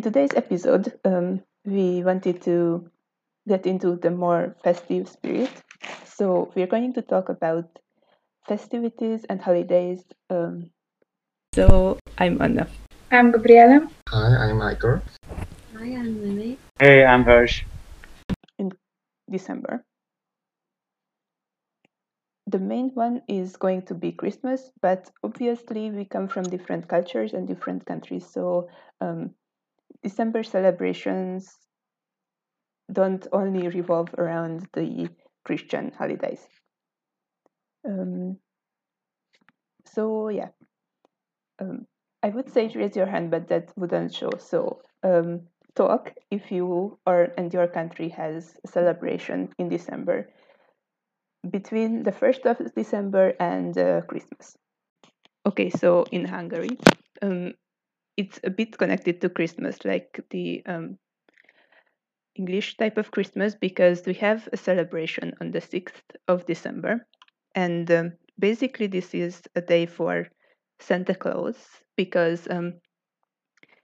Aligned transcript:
in 0.00 0.04
today's 0.04 0.32
episode, 0.34 0.98
um, 1.04 1.42
we 1.66 2.02
wanted 2.02 2.40
to 2.40 2.88
get 3.46 3.66
into 3.66 3.96
the 3.96 4.10
more 4.10 4.56
festive 4.64 5.06
spirit. 5.06 5.52
So 6.06 6.50
we're 6.54 6.72
going 6.72 6.94
to 6.94 7.02
talk 7.02 7.28
about 7.28 7.68
festivities 8.48 9.26
and 9.28 9.42
holidays. 9.42 10.02
Um, 10.30 10.70
so 11.54 11.98
I'm 12.16 12.40
Anna. 12.40 12.66
I'm 13.10 13.30
Gabriela. 13.30 13.90
Hi, 14.08 14.48
I'm 14.48 14.62
Igor. 14.62 15.02
Hi, 15.76 15.92
I'm 15.92 16.16
Lily. 16.22 16.56
Hey, 16.78 17.04
I'm 17.04 17.24
Harsh. 17.24 17.64
In 18.58 18.72
December. 19.30 19.84
The 22.46 22.58
main 22.58 22.88
one 22.94 23.20
is 23.28 23.58
going 23.58 23.82
to 23.82 23.94
be 23.94 24.12
Christmas, 24.12 24.72
but 24.80 25.10
obviously 25.22 25.90
we 25.90 26.06
come 26.06 26.26
from 26.26 26.44
different 26.44 26.88
cultures 26.88 27.34
and 27.34 27.46
different 27.46 27.84
countries. 27.84 28.24
So 28.26 28.70
um, 29.02 29.34
December 30.02 30.42
celebrations 30.42 31.56
don't 32.92 33.26
only 33.32 33.68
revolve 33.68 34.08
around 34.18 34.66
the 34.72 35.08
Christian 35.44 35.92
holidays. 35.96 36.46
Um, 37.86 38.38
so 39.86 40.28
yeah, 40.28 40.48
um, 41.60 41.86
I 42.22 42.28
would 42.28 42.50
say 42.52 42.70
raise 42.74 42.96
your 42.96 43.06
hand, 43.06 43.30
but 43.30 43.48
that 43.48 43.72
wouldn't 43.76 44.14
show. 44.14 44.30
So 44.38 44.82
um, 45.02 45.46
talk 45.74 46.12
if 46.30 46.50
you 46.52 46.98
or 47.06 47.32
and 47.36 47.52
your 47.52 47.68
country 47.68 48.08
has 48.10 48.56
a 48.64 48.68
celebration 48.68 49.48
in 49.58 49.68
December 49.68 50.30
between 51.48 52.02
the 52.02 52.12
first 52.12 52.44
of 52.44 52.58
December 52.74 53.32
and 53.40 53.76
uh, 53.78 54.02
Christmas. 54.02 54.56
Okay, 55.46 55.70
so 55.70 56.04
in 56.12 56.26
Hungary, 56.26 56.76
um, 57.22 57.54
it's 58.20 58.38
a 58.44 58.50
bit 58.50 58.76
connected 58.78 59.20
to 59.20 59.30
Christmas, 59.30 59.84
like 59.84 60.20
the 60.30 60.62
um, 60.66 60.98
English 62.34 62.76
type 62.76 62.98
of 62.98 63.12
Christmas, 63.12 63.54
because 63.54 64.04
we 64.04 64.14
have 64.14 64.48
a 64.52 64.56
celebration 64.56 65.32
on 65.40 65.52
the 65.52 65.60
6th 65.60 66.16
of 66.26 66.44
December. 66.44 67.06
And 67.54 67.88
um, 67.92 68.12
basically, 68.38 68.88
this 68.88 69.14
is 69.14 69.42
a 69.54 69.60
day 69.60 69.86
for 69.86 70.28
Santa 70.80 71.14
Claus 71.14 71.56
because 71.96 72.48
um, 72.50 72.80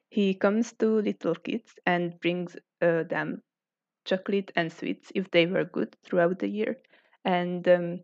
he 0.09 0.35
comes 0.35 0.73
to 0.73 1.01
little 1.01 1.35
kids 1.37 1.79
and 1.87 2.19
brings 2.19 2.57
uh, 2.83 3.05
them 3.05 3.43
chocolate 4.05 4.53
and 4.57 4.73
sweets 4.73 5.13
if 5.15 5.31
they 5.31 5.47
were 5.47 5.65
good 5.65 5.97
throughout 6.05 6.39
the 6.41 6.49
year, 6.49 6.77
and 7.25 7.69
um, 7.69 8.01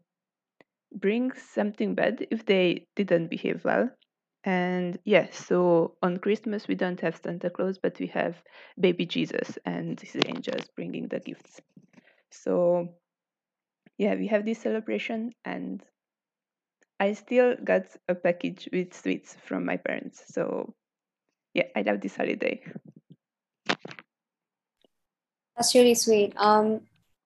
brings 0.92 1.42
something 1.42 1.94
bad 1.94 2.27
if 2.30 2.47
they 2.47 2.86
didn't 2.97 3.28
behave 3.28 3.64
well. 3.64 3.91
And 4.44 4.98
yes, 5.04 5.36
so 5.36 5.96
on 6.02 6.16
Christmas 6.16 6.66
we 6.66 6.74
don't 6.74 7.00
have 7.00 7.20
Santa 7.22 7.48
Claus, 7.48 7.78
but 7.78 7.98
we 8.00 8.08
have 8.08 8.42
baby 8.78 9.06
Jesus 9.06 9.56
and 9.64 10.00
his 10.00 10.22
angels 10.26 10.68
bringing 10.74 11.06
the 11.08 11.20
gifts. 11.20 11.60
So 12.30 12.88
yeah, 13.98 14.14
we 14.16 14.26
have 14.28 14.44
this 14.44 14.58
celebration, 14.58 15.32
and 15.44 15.82
I 16.98 17.12
still 17.12 17.54
got 17.62 17.86
a 18.08 18.14
package 18.14 18.68
with 18.72 18.94
sweets 18.94 19.36
from 19.44 19.64
my 19.64 19.76
parents. 19.76 20.22
So 20.28 20.74
yeah, 21.54 21.68
I 21.76 21.82
love 21.82 22.00
this 22.00 22.16
holiday. 22.16 22.62
That's 25.56 25.74
really 25.74 25.94
sweet. 25.94 26.32
Um, 26.36 26.80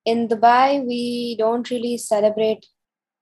in 0.04 0.28
Dubai, 0.28 0.84
we 0.84 1.36
don't 1.38 1.70
really 1.70 1.96
celebrate 1.96 2.66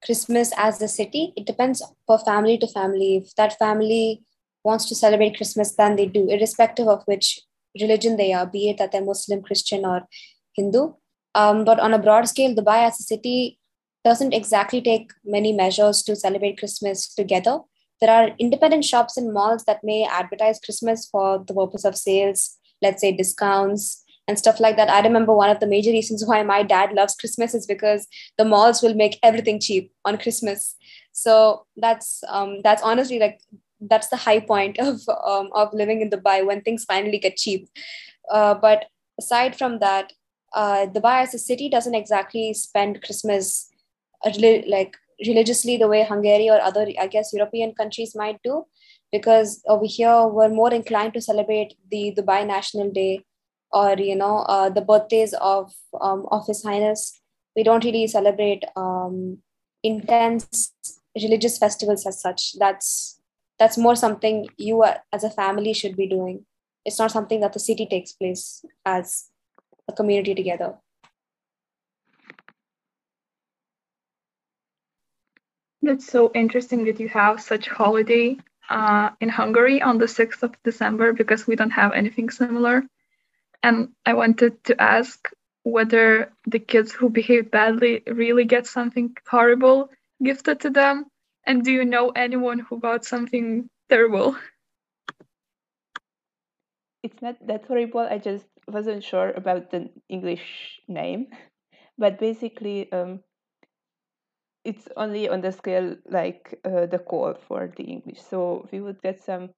Christmas 0.05 0.51
as 0.57 0.81
a 0.81 0.87
city. 0.87 1.33
It 1.35 1.45
depends 1.45 1.81
per 2.07 2.17
family 2.17 2.57
to 2.59 2.67
family. 2.67 3.17
If 3.17 3.35
that 3.35 3.57
family 3.57 4.23
wants 4.63 4.85
to 4.85 4.95
celebrate 4.95 5.37
Christmas, 5.37 5.75
then 5.75 5.95
they 5.95 6.05
do, 6.05 6.27
irrespective 6.29 6.87
of 6.87 7.03
which 7.05 7.41
religion 7.79 8.17
they 8.17 8.33
are, 8.33 8.45
be 8.45 8.69
it 8.69 8.77
that 8.77 8.91
they're 8.91 9.03
Muslim, 9.03 9.41
Christian, 9.41 9.85
or 9.85 10.07
Hindu. 10.55 10.93
Um, 11.35 11.65
but 11.65 11.79
on 11.79 11.93
a 11.93 11.99
broad 11.99 12.27
scale, 12.27 12.55
Dubai 12.55 12.87
as 12.87 12.99
a 12.99 13.03
city 13.03 13.59
doesn't 14.05 14.33
exactly 14.33 14.81
take 14.81 15.11
many 15.25 15.51
measures 15.51 16.01
to 16.03 16.15
celebrate 16.15 16.57
Christmas 16.57 17.13
together. 17.13 17.59
There 17.99 18.09
are 18.09 18.29
independent 18.39 18.85
shops 18.85 19.17
and 19.17 19.33
malls 19.33 19.65
that 19.65 19.83
may 19.83 20.05
advertise 20.05 20.59
Christmas 20.59 21.07
for 21.07 21.43
the 21.45 21.53
purpose 21.53 21.85
of 21.85 21.97
sales, 21.97 22.57
let's 22.81 23.01
say 23.01 23.11
discounts, 23.11 24.04
and 24.27 24.39
stuff 24.39 24.59
like 24.59 24.75
that. 24.77 24.89
I 24.89 25.01
remember 25.01 25.33
one 25.33 25.49
of 25.49 25.59
the 25.59 25.67
major 25.67 25.91
reasons 25.91 26.25
why 26.25 26.41
my 26.43 26.63
dad 26.63 26.93
loves 26.93 27.15
Christmas 27.15 27.53
is 27.53 27.65
because 27.65 28.07
the 28.37 28.45
malls 28.45 28.81
will 28.81 28.95
make 28.95 29.19
everything 29.21 29.59
cheap 29.59 29.91
on 30.03 30.17
Christmas. 30.17 30.75
So 31.11 31.65
that's 31.77 32.23
um, 32.27 32.61
that's 32.63 32.81
honestly 32.81 33.19
like 33.19 33.39
that's 33.81 34.07
the 34.07 34.17
high 34.17 34.39
point 34.39 34.79
of 34.87 35.01
um, 35.25 35.49
of 35.53 35.73
living 35.73 36.01
in 36.01 36.09
Dubai 36.09 36.45
when 36.45 36.61
things 36.61 36.85
finally 36.85 37.19
get 37.19 37.37
cheap. 37.37 37.69
Uh, 38.31 38.55
but 38.55 38.85
aside 39.19 39.55
from 39.55 39.79
that, 39.79 40.13
uh, 40.53 40.87
Dubai 40.87 41.21
as 41.23 41.33
a 41.33 41.39
city 41.39 41.69
doesn't 41.69 41.95
exactly 41.95 42.53
spend 42.53 43.03
Christmas 43.03 43.69
uh, 44.25 44.31
like 44.67 44.95
religiously 45.25 45.77
the 45.77 45.87
way 45.87 46.03
Hungary 46.03 46.49
or 46.49 46.59
other, 46.59 46.87
I 46.99 47.07
guess, 47.07 47.31
European 47.31 47.73
countries 47.73 48.15
might 48.15 48.39
do, 48.43 48.65
because 49.11 49.61
over 49.67 49.85
here 49.85 50.27
we're 50.27 50.49
more 50.49 50.73
inclined 50.73 51.13
to 51.13 51.21
celebrate 51.21 51.75
the 51.89 52.13
Dubai 52.17 52.45
National 52.45 52.91
Day 52.91 53.23
or 53.75 53.95
you 53.99 54.15
know 54.15 54.37
uh, 54.55 54.69
the 54.69 54.81
birthdays 54.81 55.33
of 55.35 55.73
um, 56.01 56.25
of 56.31 56.47
His 56.47 56.63
Highness. 56.63 57.19
We 57.55 57.63
don't 57.63 57.83
really 57.83 58.07
celebrate 58.07 58.63
um, 58.75 59.39
intense 59.83 60.73
religious 61.15 61.57
festivals 61.57 62.05
as 62.05 62.21
such. 62.21 62.53
That's 62.57 63.19
that's 63.59 63.77
more 63.77 63.95
something 63.95 64.47
you 64.57 64.83
as 65.11 65.23
a 65.23 65.29
family 65.29 65.73
should 65.73 65.95
be 65.95 66.07
doing. 66.07 66.45
It's 66.85 66.99
not 66.99 67.11
something 67.11 67.39
that 67.41 67.53
the 67.53 67.59
city 67.59 67.85
takes 67.85 68.13
place 68.13 68.63
as 68.85 69.29
a 69.87 69.93
community 69.93 70.35
together. 70.35 70.75
That's 75.81 76.07
so 76.07 76.31
interesting 76.33 76.85
that 76.85 76.99
you 76.99 77.09
have 77.09 77.41
such 77.41 77.67
holiday 77.67 78.37
uh, 78.69 79.11
in 79.21 79.29
Hungary 79.29 79.81
on 79.81 79.99
the 79.99 80.07
6th 80.07 80.43
of 80.43 80.55
December 80.63 81.13
because 81.13 81.45
we 81.45 81.55
don't 81.55 81.71
have 81.71 81.93
anything 81.93 82.29
similar. 82.29 82.83
And 83.65 83.89
I 84.05 84.13
wanted 84.13 84.63
to 84.65 84.79
ask 84.79 85.31
whether 85.63 86.31
the 86.45 86.59
kids 86.59 86.91
who 86.91 87.09
behave 87.09 87.49
badly 87.49 88.03
really 88.05 88.45
get 88.45 88.67
something 88.67 89.17
horrible 89.27 89.89
gifted 90.23 90.59
to 90.59 90.69
them. 90.69 91.07
And 91.47 91.63
do 91.65 91.71
you 91.71 91.83
know 91.83 92.11
anyone 92.11 92.59
who 92.59 92.79
got 92.79 93.05
something 93.05 93.67
terrible? 93.89 94.37
It's 97.01 97.19
not 97.23 97.37
that 97.47 97.65
horrible. 97.65 98.01
I 98.01 98.19
just 98.19 98.45
wasn't 98.67 99.03
sure 99.03 99.31
about 99.31 99.71
the 99.71 99.89
English 100.09 100.79
name. 100.87 101.27
But 101.97 102.19
basically, 102.19 102.91
um, 102.91 103.23
it's 104.63 104.87
only 104.95 105.27
on 105.27 105.41
the 105.41 105.51
scale 105.51 105.97
like 106.05 106.59
uh, 106.65 106.85
the 106.85 106.99
call 106.99 107.33
for 107.47 107.73
the 107.75 107.83
English. 107.83 108.21
So 108.21 108.69
we 108.71 108.79
would 108.79 109.01
get 109.01 109.23
some 109.23 109.49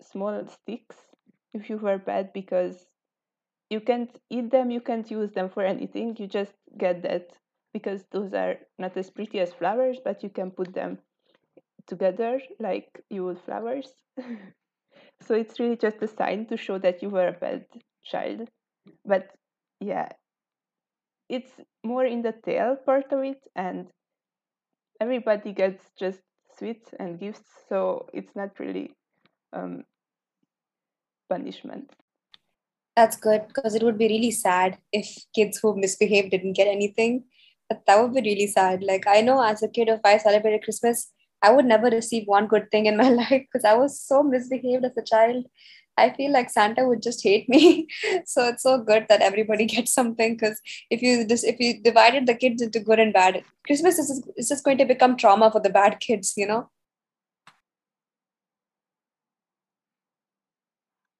small 0.00 0.44
sticks 0.46 0.96
if 1.54 1.70
you 1.70 1.76
were 1.76 1.98
bad 1.98 2.32
because 2.32 2.88
you 3.72 3.80
can't 3.80 4.14
eat 4.28 4.50
them, 4.50 4.70
you 4.70 4.82
can't 4.82 5.10
use 5.10 5.32
them 5.32 5.48
for 5.48 5.62
anything. 5.64 6.14
You 6.18 6.26
just 6.26 6.52
get 6.76 7.02
that 7.04 7.30
because 7.72 8.04
those 8.12 8.34
are 8.34 8.56
not 8.78 8.94
as 8.98 9.08
pretty 9.08 9.40
as 9.40 9.54
flowers, 9.54 9.98
but 10.04 10.22
you 10.22 10.28
can 10.28 10.50
put 10.50 10.74
them 10.74 10.98
together 11.86 12.38
like 12.60 12.88
you 13.08 13.24
would 13.24 13.40
flowers. 13.40 13.88
so 15.22 15.34
it's 15.34 15.58
really 15.58 15.76
just 15.76 16.02
a 16.02 16.06
sign 16.06 16.44
to 16.46 16.56
show 16.58 16.78
that 16.78 17.02
you 17.02 17.08
were 17.08 17.28
a 17.28 17.32
bad 17.32 17.64
child. 18.04 18.50
But 19.06 19.30
yeah, 19.80 20.10
it's 21.30 21.52
more 21.82 22.04
in 22.04 22.20
the 22.20 22.34
tail 22.44 22.76
part 22.76 23.10
of 23.10 23.24
it, 23.24 23.42
and 23.56 23.88
everybody 25.00 25.52
gets 25.52 25.82
just 25.98 26.20
sweets 26.58 26.90
and 27.00 27.18
gifts, 27.18 27.48
so 27.70 28.06
it's 28.12 28.36
not 28.36 28.50
really 28.60 28.92
um, 29.54 29.84
punishment. 31.30 31.90
That's 32.96 33.16
good 33.16 33.48
because 33.48 33.74
it 33.74 33.82
would 33.82 33.96
be 33.96 34.08
really 34.08 34.30
sad 34.30 34.78
if 34.92 35.24
kids 35.34 35.58
who 35.58 35.74
misbehaved 35.74 36.30
didn't 36.30 36.52
get 36.52 36.68
anything. 36.68 37.24
But 37.68 37.86
that 37.86 38.00
would 38.00 38.12
be 38.12 38.20
really 38.20 38.46
sad. 38.46 38.82
Like 38.82 39.06
I 39.06 39.22
know 39.22 39.42
as 39.42 39.62
a 39.62 39.68
kid, 39.68 39.88
if 39.88 40.00
I 40.04 40.18
celebrated 40.18 40.64
Christmas, 40.64 41.10
I 41.42 41.50
would 41.50 41.64
never 41.64 41.88
receive 41.88 42.26
one 42.26 42.46
good 42.46 42.70
thing 42.70 42.86
in 42.86 42.96
my 42.96 43.08
life 43.22 43.46
because 43.52 43.64
I 43.64 43.74
was 43.74 44.00
so 44.00 44.22
misbehaved 44.22 44.84
as 44.84 44.96
a 44.96 45.02
child. 45.02 45.46
I 45.98 46.10
feel 46.10 46.32
like 46.32 46.50
Santa 46.50 46.86
would 46.86 47.02
just 47.02 47.22
hate 47.22 47.48
me. 47.48 47.86
so 48.26 48.48
it's 48.48 48.62
so 48.62 48.78
good 48.78 49.06
that 49.08 49.20
everybody 49.20 49.64
gets 49.76 49.92
something 49.92 50.34
because 50.34 50.60
if 50.90 51.02
you 51.02 51.26
just 51.26 51.44
if 51.44 51.60
you 51.60 51.82
divided 51.82 52.26
the 52.26 52.34
kids 52.34 52.62
into 52.62 52.80
good 52.80 52.98
and 52.98 53.12
bad, 53.12 53.42
Christmas 53.66 53.98
is 53.98 54.08
just, 54.08 54.30
is 54.36 54.48
just 54.48 54.64
going 54.64 54.78
to 54.78 54.84
become 54.84 55.16
trauma 55.16 55.50
for 55.50 55.60
the 55.60 55.70
bad 55.70 56.00
kids, 56.00 56.34
you 56.36 56.46
know? 56.46 56.68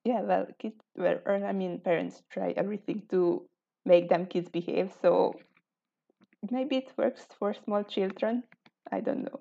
Yeah, 0.04 0.20
well, 0.22 0.46
kids 0.58 0.84
were, 0.96 1.22
or 1.26 1.44
I 1.44 1.52
mean, 1.52 1.80
parents 1.80 2.22
try 2.30 2.52
everything 2.52 3.02
to 3.10 3.48
make 3.84 4.08
them 4.08 4.26
kids 4.26 4.48
behave. 4.48 4.92
So 5.00 5.34
maybe 6.50 6.76
it 6.76 6.92
works 6.96 7.26
for 7.38 7.52
small 7.54 7.82
children. 7.82 8.44
I 8.90 9.00
don't 9.00 9.24
know. 9.24 9.40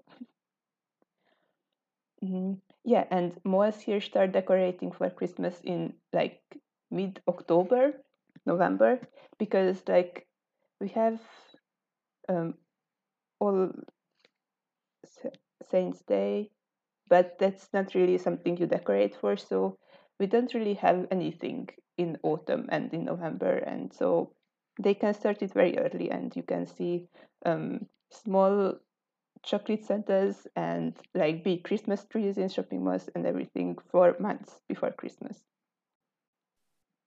Mm, 2.24 2.60
yeah, 2.84 3.06
and 3.12 3.40
most 3.44 3.82
here 3.82 4.00
start 4.02 4.32
decorating 4.32 4.92
for 4.92 5.10
Christmas 5.10 5.60
in 5.64 5.94
like 6.14 6.42
mid 6.92 7.22
October, 7.28 7.94
November, 8.46 9.00
because 9.40 9.84
like 9.88 10.28
we 10.80 10.90
have 10.90 11.20
um, 12.30 12.56
all 13.40 13.72
Saints 15.64 16.02
Day, 16.02 16.52
but 17.10 17.38
that's 17.40 17.70
not 17.74 17.96
really 17.96 18.18
something 18.18 18.58
you 18.58 18.68
decorate 18.68 19.16
for. 19.16 19.38
So 19.38 19.78
we 20.22 20.28
don't 20.28 20.54
really 20.54 20.76
have 20.76 21.08
anything 21.12 21.68
in 21.98 22.18
autumn 22.24 22.68
and 22.70 22.94
in 22.94 23.06
November, 23.06 23.58
and 23.58 23.92
so 23.92 24.32
they 24.80 24.94
can 24.94 25.14
start 25.16 25.42
it 25.42 25.54
very 25.54 25.78
early, 25.80 26.12
and 26.12 26.36
you 26.36 26.44
can 26.44 26.68
see 26.68 27.08
um, 27.46 27.88
small 28.12 28.76
chocolate 29.44 29.84
centers 29.84 30.48
and 30.56 30.96
like 31.16 31.44
big 31.44 31.64
Christmas 31.64 32.06
trees 32.06 32.38
in 32.38 32.50
shopping 32.50 32.84
malls 32.84 33.10
and 33.16 33.26
everything 33.26 33.78
for 33.92 34.16
months 34.20 34.62
before 34.70 34.92
Christmas. 34.92 35.42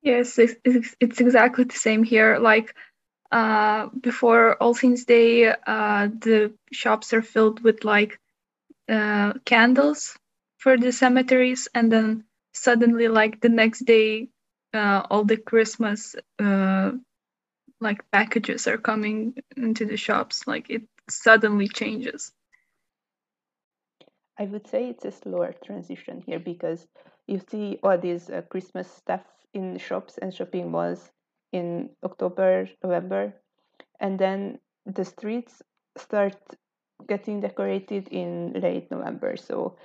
Yes, 0.02 0.38
it's, 0.38 0.96
it's 1.00 1.20
exactly 1.20 1.64
the 1.64 1.74
same 1.74 2.02
here. 2.04 2.38
Like 2.38 2.74
uh, 3.32 3.88
before 4.00 4.56
All 4.62 4.74
Saints 4.74 5.04
Day, 5.04 5.48
uh, 5.48 6.08
the 6.08 6.52
shops 6.72 7.12
are 7.14 7.22
filled 7.22 7.60
with 7.62 7.84
like 7.84 8.18
uh, 8.88 9.34
candles 9.44 10.18
for 10.58 10.76
the 10.76 10.92
cemeteries, 10.92 11.68
and 11.74 11.92
then 11.92 12.24
suddenly, 12.54 13.08
like 13.08 13.40
the 13.40 13.48
next 13.48 13.84
day, 13.84 14.28
uh, 14.72 15.02
all 15.10 15.24
the 15.24 15.36
Christmas 15.36 16.16
uh, 16.38 16.92
like 17.80 18.10
packages 18.10 18.66
are 18.66 18.78
coming 18.78 19.34
into 19.56 19.84
the 19.84 19.96
shops. 19.96 20.46
Like 20.46 20.70
it 20.70 20.82
suddenly 21.08 21.68
changes. 21.68 22.32
I 24.38 24.44
would 24.46 24.66
say 24.66 24.88
it's 24.88 25.04
a 25.04 25.12
slower 25.12 25.54
transition 25.64 26.22
here 26.26 26.40
because 26.40 26.86
you 27.26 27.40
see 27.50 27.78
all 27.82 27.98
these 27.98 28.30
uh, 28.30 28.42
Christmas 28.42 28.90
stuff 28.90 29.22
in 29.52 29.78
shops 29.78 30.18
and 30.20 30.34
shopping 30.34 30.70
malls 30.70 31.10
in 31.52 31.90
October, 32.02 32.68
November, 32.82 33.32
and 34.00 34.18
then 34.18 34.58
the 34.86 35.04
streets 35.04 35.62
start 35.96 36.36
getting 37.06 37.40
decorated 37.40 38.08
in 38.08 38.52
late 38.54 38.90
November. 38.90 39.36
So 39.36 39.76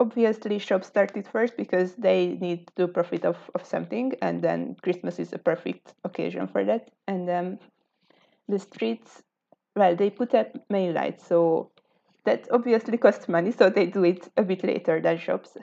obviously 0.00 0.58
shops 0.58 0.86
started 0.86 1.26
first 1.26 1.56
because 1.56 1.94
they 1.94 2.38
need 2.40 2.70
to 2.76 2.86
profit 2.86 3.24
of, 3.24 3.36
of 3.54 3.64
something 3.66 4.12
and 4.22 4.42
then 4.42 4.76
Christmas 4.82 5.18
is 5.18 5.32
a 5.32 5.38
perfect 5.38 5.94
occasion 6.04 6.46
for 6.46 6.64
that. 6.64 6.90
And 7.08 7.28
then 7.28 7.58
the 8.48 8.58
streets 8.58 9.22
well 9.76 9.94
they 9.94 10.10
put 10.10 10.34
up 10.34 10.48
main 10.70 10.94
lights 10.94 11.26
so 11.26 11.70
that 12.24 12.48
obviously 12.50 12.98
costs 12.98 13.28
money 13.28 13.52
so 13.52 13.70
they 13.70 13.86
do 13.86 14.04
it 14.04 14.28
a 14.36 14.42
bit 14.42 14.64
later 14.64 15.00
than 15.00 15.18
shops. 15.18 15.56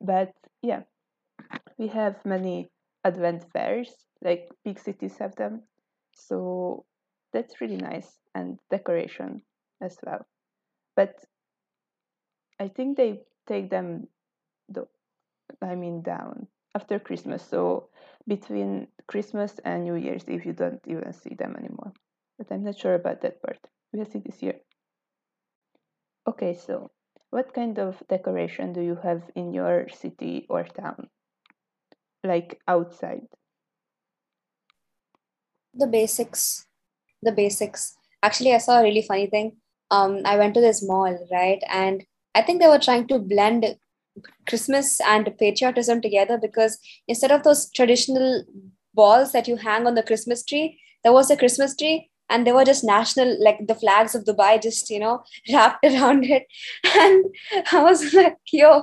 but 0.00 0.32
yeah 0.62 0.82
we 1.78 1.86
have 1.86 2.16
many 2.24 2.70
advent 3.04 3.44
fairs 3.52 3.90
like 4.22 4.48
big 4.64 4.78
cities 4.78 5.16
have 5.18 5.34
them 5.36 5.62
so 6.12 6.84
that's 7.32 7.60
really 7.60 7.76
nice 7.76 8.18
and 8.34 8.58
decoration 8.70 9.42
as 9.80 9.96
well 10.04 10.26
but 10.96 11.14
i 12.58 12.68
think 12.68 12.96
they 12.96 13.20
take 13.46 13.70
them 13.70 14.08
do- 14.70 14.88
i 15.62 15.74
mean 15.74 16.02
down 16.02 16.46
after 16.74 16.98
christmas. 16.98 17.42
So 17.42 17.88
between 18.28 18.88
christmas 19.08 19.58
and 19.64 19.84
new 19.84 19.96
year's 19.96 20.24
if 20.28 20.46
you 20.46 20.52
don't 20.52 20.80
even 20.86 21.12
see 21.12 21.34
them 21.34 21.56
anymore. 21.58 21.92
But 22.38 22.52
i'm 22.52 22.64
not 22.64 22.78
sure 22.78 22.94
about 22.94 23.20
that 23.22 23.42
part. 23.42 23.58
We'll 23.92 24.06
see 24.06 24.20
this 24.20 24.42
year. 24.42 24.60
Okay 26.26 26.54
so 26.54 26.90
what 27.30 27.54
kind 27.54 27.78
of 27.78 28.02
decoration 28.08 28.72
do 28.72 28.80
you 28.80 28.96
have 29.02 29.22
in 29.34 29.52
your 29.54 29.88
city 29.88 30.46
or 30.48 30.64
town? 30.64 31.08
Like 32.24 32.60
outside? 32.68 33.26
The 35.74 35.86
basics. 35.86 36.66
The 37.22 37.32
basics. 37.32 37.96
Actually 38.22 38.54
i 38.54 38.58
saw 38.58 38.80
a 38.80 38.82
really 38.82 39.02
funny 39.02 39.26
thing. 39.26 39.56
Um 39.90 40.22
i 40.24 40.36
went 40.36 40.54
to 40.54 40.60
this 40.60 40.82
mall 40.86 41.16
right? 41.32 41.62
And 41.68 42.04
i 42.34 42.42
think 42.42 42.60
they 42.60 42.68
were 42.68 42.78
trying 42.78 43.06
to 43.06 43.18
blend 43.18 43.64
christmas 44.48 45.00
and 45.00 45.32
patriotism 45.38 46.00
together 46.00 46.38
because 46.38 46.78
instead 47.08 47.30
of 47.30 47.42
those 47.42 47.70
traditional 47.70 48.44
balls 48.94 49.32
that 49.32 49.48
you 49.48 49.56
hang 49.56 49.86
on 49.86 49.94
the 49.94 50.02
christmas 50.02 50.44
tree 50.44 50.78
there 51.04 51.12
was 51.12 51.30
a 51.30 51.36
christmas 51.36 51.76
tree 51.76 52.10
and 52.30 52.46
they 52.46 52.52
were 52.52 52.64
just 52.64 52.84
national 52.84 53.36
like 53.44 53.58
the 53.66 53.74
flags 53.74 54.14
of 54.14 54.24
dubai 54.24 54.50
just 54.62 54.88
you 54.88 55.00
know 55.00 55.22
wrapped 55.52 55.84
around 55.84 56.24
it. 56.24 56.46
And 57.04 57.24
i 57.72 57.82
was 57.82 58.14
like 58.14 58.36
yo 58.52 58.82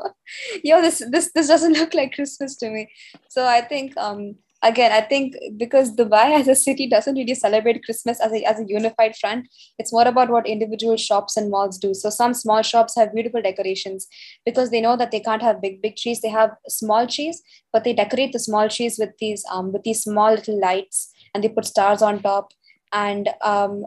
yo 0.64 0.82
this 0.82 1.02
this 1.16 1.32
this 1.32 1.48
doesn't 1.48 1.80
look 1.82 1.94
like 1.94 2.14
christmas 2.14 2.58
to 2.58 2.70
me. 2.70 2.90
So 3.30 3.46
i 3.46 3.62
think 3.62 3.98
um 3.98 4.36
again 4.64 4.92
i 4.92 5.02
think 5.02 5.36
because 5.58 5.96
dubai 5.96 6.40
as 6.40 6.48
a 6.48 6.56
city 6.56 6.88
doesn't 6.88 7.16
really 7.16 7.36
celebrate 7.36 7.84
christmas 7.84 8.20
as 8.20 8.32
a, 8.32 8.44
as 8.44 8.60
a 8.60 8.66
unified 8.68 9.16
front 9.16 9.48
it's 9.80 9.94
more 9.94 10.08
about 10.08 10.30
what 10.30 10.48
individual 10.48 10.98
shops 10.98 11.38
and 11.38 11.50
malls 11.50 11.78
do. 11.78 11.94
So 11.94 12.10
some 12.10 12.34
small 12.34 12.62
shops 12.62 12.96
have 12.96 13.14
beautiful 13.14 13.42
decorations 13.42 14.08
because 14.46 14.72
they 14.72 14.82
know 14.82 14.98
that 14.98 15.12
they 15.12 15.20
can't 15.20 15.42
have 15.42 15.62
big 15.62 15.82
big 15.82 15.96
trees. 15.96 16.22
They 16.22 16.30
have 16.30 16.52
small 16.68 17.08
trees 17.08 17.42
but 17.72 17.84
they 17.84 17.94
decorate 17.94 18.34
the 18.34 18.40
small 18.40 18.70
trees 18.70 18.98
with 19.00 19.12
these 19.20 19.46
um 19.52 19.72
with 19.72 19.84
these 19.84 20.04
small 20.04 20.32
little 20.32 20.60
lights 20.60 21.12
and 21.34 21.44
they 21.44 21.50
put 21.50 21.66
stars 21.66 22.02
on 22.02 22.22
top. 22.22 22.52
And 22.94 23.30
um 23.42 23.86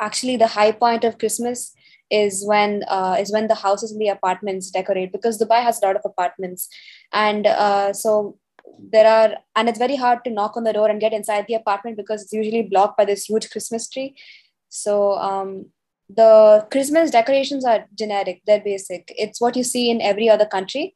actually 0.00 0.36
the 0.36 0.46
high 0.46 0.70
point 0.70 1.04
of 1.04 1.18
christmas 1.18 1.74
is 2.10 2.44
when 2.46 2.84
uh, 2.88 3.16
is 3.20 3.32
when 3.32 3.48
the 3.48 3.54
houses 3.54 3.92
and 3.92 4.00
the 4.00 4.08
apartments 4.08 4.70
decorate 4.70 5.12
because 5.12 5.38
dubai 5.40 5.62
has 5.62 5.82
a 5.82 5.86
lot 5.86 5.96
of 5.96 6.02
apartments. 6.04 6.68
And 7.12 7.46
uh, 7.46 7.92
so 7.92 8.38
there 8.78 9.06
are 9.06 9.36
and 9.56 9.68
it's 9.68 9.78
very 9.78 9.96
hard 9.96 10.24
to 10.24 10.30
knock 10.30 10.56
on 10.56 10.64
the 10.64 10.72
door 10.72 10.88
and 10.88 11.00
get 11.00 11.12
inside 11.12 11.46
the 11.46 11.54
apartment 11.54 11.96
because 11.96 12.22
it's 12.22 12.32
usually 12.32 12.62
blocked 12.62 12.96
by 12.96 13.04
this 13.04 13.24
huge 13.24 13.50
christmas 13.50 13.88
tree. 13.88 14.16
So 14.68 15.12
um, 15.18 15.66
the 16.08 16.66
christmas 16.70 17.10
decorations 17.10 17.64
are 17.64 17.86
generic 17.94 18.42
they're 18.46 18.60
basic. 18.60 19.12
It's 19.16 19.40
what 19.40 19.56
you 19.56 19.64
see 19.64 19.90
in 19.90 20.00
every 20.00 20.28
other 20.28 20.46
country. 20.46 20.94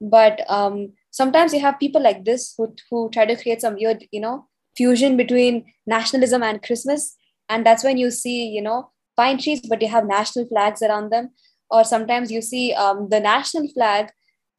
But 0.00 0.40
um, 0.48 0.92
sometimes 1.10 1.54
you 1.54 1.60
have 1.60 1.78
people 1.78 2.02
like 2.02 2.24
this 2.24 2.54
who, 2.56 2.74
who 2.90 3.10
try 3.10 3.26
to 3.26 3.40
create 3.40 3.60
some 3.60 3.74
weird 3.74 4.04
you 4.10 4.20
know 4.20 4.46
fusion 4.76 5.16
between 5.16 5.64
nationalism 5.86 6.42
and 6.42 6.62
christmas. 6.62 7.16
And 7.48 7.64
that's 7.64 7.84
when 7.84 7.98
you 7.98 8.10
see 8.10 8.48
you 8.48 8.62
know 8.62 8.90
pine 9.16 9.38
trees 9.38 9.60
but 9.68 9.80
you 9.82 9.88
have 9.88 10.06
national 10.06 10.46
flags 10.46 10.82
around 10.82 11.10
them. 11.10 11.30
Or 11.70 11.82
sometimes 11.84 12.30
you 12.30 12.42
see 12.42 12.72
um, 12.74 13.08
the 13.08 13.20
national 13.20 13.68
flag 13.68 14.10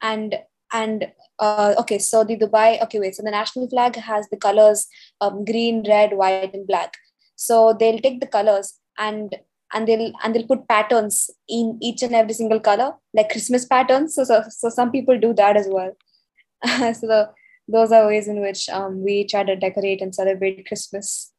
and 0.01 0.35
and 0.77 1.07
uh, 1.39 1.73
okay 1.81 1.97
so 1.99 2.23
the 2.29 2.37
dubai 2.43 2.69
okay 2.83 2.99
wait 2.99 3.15
so 3.15 3.23
the 3.23 3.35
national 3.35 3.67
flag 3.73 3.95
has 3.95 4.27
the 4.29 4.39
colors 4.45 4.87
um, 5.21 5.43
green 5.45 5.83
red 5.87 6.13
white 6.13 6.53
and 6.53 6.67
black. 6.67 6.93
So 7.35 7.75
they'll 7.79 7.99
take 7.99 8.19
the 8.21 8.27
colors 8.27 8.79
and 8.97 9.35
and 9.73 9.87
they'll 9.87 10.11
and 10.23 10.33
they'll 10.33 10.47
put 10.47 10.67
patterns 10.67 11.29
in 11.47 11.77
each 11.81 12.03
and 12.03 12.15
every 12.15 12.33
single 12.33 12.59
color 12.59 12.91
like 13.13 13.29
christmas 13.29 13.65
patterns. 13.65 14.15
So 14.15 14.23
so, 14.23 14.43
so 14.49 14.69
some 14.69 14.91
people 14.91 15.19
do 15.19 15.33
that 15.33 15.57
as 15.57 15.67
well. 15.69 15.91
So 16.99 17.07
the, 17.07 17.29
those 17.67 17.91
are 17.91 18.07
ways 18.07 18.27
in 18.27 18.41
which 18.41 18.69
um, 18.69 19.03
we 19.03 19.27
try 19.27 19.43
to 19.43 19.55
decorate 19.55 20.01
and 20.01 20.15
celebrate 20.15 20.67
christmas. 20.67 21.31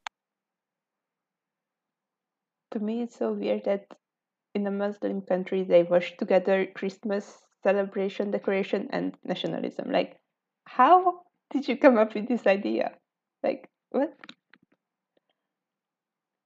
To 2.72 2.80
me 2.80 3.02
it's 3.02 3.18
so 3.18 3.32
weird 3.32 3.64
that 3.64 3.86
in 4.54 4.66
a 4.66 4.70
muslim 4.70 5.20
country 5.20 5.62
they 5.64 5.82
wash 5.82 6.16
together 6.16 6.66
christmas 6.74 7.45
celebration, 7.66 8.30
decoration, 8.30 8.86
and 8.90 9.16
nationalism. 9.24 9.90
Like, 9.90 10.20
how 10.66 11.22
did 11.50 11.66
you 11.66 11.76
come 11.76 11.98
up 11.98 12.14
with 12.14 12.28
this 12.28 12.46
idea? 12.46 12.92
Like, 13.42 13.68
what? 13.90 14.14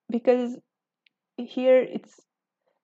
Because 0.09 0.57
here 1.37 1.83
it's, 1.83 2.15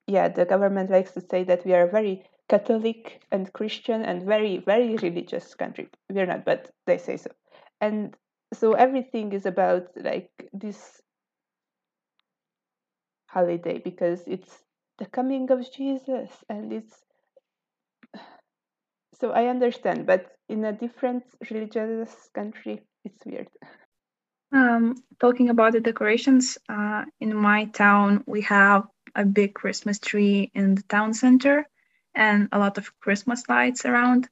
yeah, 0.07 0.28
the 0.28 0.45
government 0.45 0.90
likes 0.90 1.12
to 1.12 1.23
say 1.31 1.45
that 1.45 1.64
we 1.64 1.73
are 1.73 1.88
a 1.88 1.90
very 1.90 2.25
Catholic 2.50 3.23
and 3.33 3.50
Christian 3.55 4.02
and 4.02 4.23
very, 4.23 4.59
very 4.59 4.97
religious 4.97 5.55
country. 5.55 5.88
We're 6.11 6.26
not, 6.26 6.45
but 6.45 6.71
they 6.87 6.99
say 6.99 7.16
so. 7.16 7.31
And 7.81 8.14
so 8.52 8.75
everything 8.75 9.33
is 9.33 9.47
about 9.47 9.88
like 9.97 10.31
this 10.52 11.00
holiday 13.28 13.78
because 13.78 14.21
it's 14.26 14.62
the 14.99 15.07
coming 15.07 15.50
of 15.50 15.61
Jesus 15.73 16.31
and 16.50 16.73
it's 16.73 17.06
so 19.21 19.31
I 19.31 19.47
understand, 19.47 20.07
but 20.07 20.27
in 20.49 20.65
a 20.65 20.73
different 20.73 21.25
religious 21.51 22.15
country, 22.35 22.83
it's 23.05 23.25
weird. 23.25 23.49
Um, 24.53 24.95
talking 25.21 25.51
about 25.51 25.73
the 25.73 25.81
decorations, 25.81 26.59
uh, 26.69 27.05
in 27.21 27.35
my 27.35 27.65
town, 27.67 28.23
we 28.27 28.43
have 28.43 28.87
a 29.15 29.25
big 29.25 29.55
Christmas 29.55 29.99
tree 29.99 30.51
in 30.55 30.75
the 30.77 30.83
town 30.83 31.15
center 31.15 31.67
and 32.15 32.49
a 32.53 32.59
lot 32.59 32.79
of 32.79 32.93
Christmas 33.01 33.49
lights 33.49 33.85
around, 33.85 34.29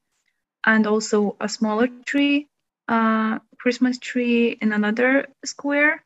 and 0.65 0.87
also 0.87 1.37
a 1.41 1.49
smaller 1.49 1.89
tree, 2.07 2.49
uh, 2.89 3.39
Christmas 3.59 3.99
tree 3.99 4.57
in 4.61 4.73
another 4.73 5.27
square. 5.45 6.03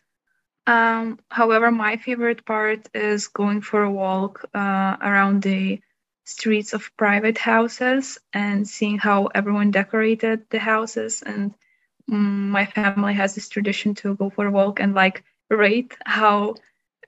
Um, 0.67 1.19
however, 1.31 1.71
my 1.71 1.97
favorite 1.97 2.45
part 2.45 2.89
is 2.95 3.29
going 3.29 3.61
for 3.63 3.83
a 3.83 3.91
walk 3.91 4.45
uh, 4.55 4.97
around 5.01 5.43
the 5.43 5.81
streets 6.29 6.75
of 6.75 6.95
private 6.97 7.39
houses 7.39 8.19
and 8.35 8.69
seeing 8.69 8.99
how 8.99 9.27
everyone 9.35 9.71
decorated 9.73 10.43
the 10.51 10.59
houses. 10.61 11.23
And 11.25 11.55
um, 12.11 12.51
my 12.51 12.67
family 12.67 13.05
has 13.07 13.27
this 13.27 13.41
tradition 13.43 13.87
to 13.95 14.09
go 14.09 14.25
for 14.25 14.41
a 14.41 14.45
walk 14.47 14.73
and 14.75 14.89
like 14.95 15.25
rate 15.49 15.97
how 16.05 16.55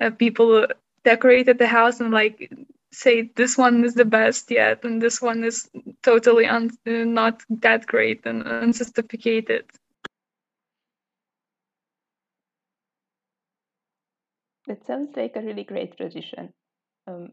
uh, 0.00 0.11
people 0.11 0.67
decorated 1.05 1.59
the 1.59 1.67
house 1.67 2.00
and 2.00 2.11
like 2.12 2.50
say 2.93 3.31
this 3.37 3.57
one 3.59 3.85
is 3.85 3.95
the 3.95 4.05
best 4.05 4.50
yet 4.50 4.85
and 4.85 5.03
this 5.03 5.21
one 5.23 5.45
is 5.45 5.69
totally 6.03 6.47
un- 6.47 6.71
not 6.87 7.43
that 7.50 7.87
great 7.87 8.25
and 8.27 8.43
unsophisticated. 8.47 9.57
That 14.67 14.85
sounds 14.87 15.17
like 15.17 15.37
a 15.37 15.41
really 15.41 15.65
great 15.65 15.97
tradition. 15.97 16.53
Um, 17.07 17.33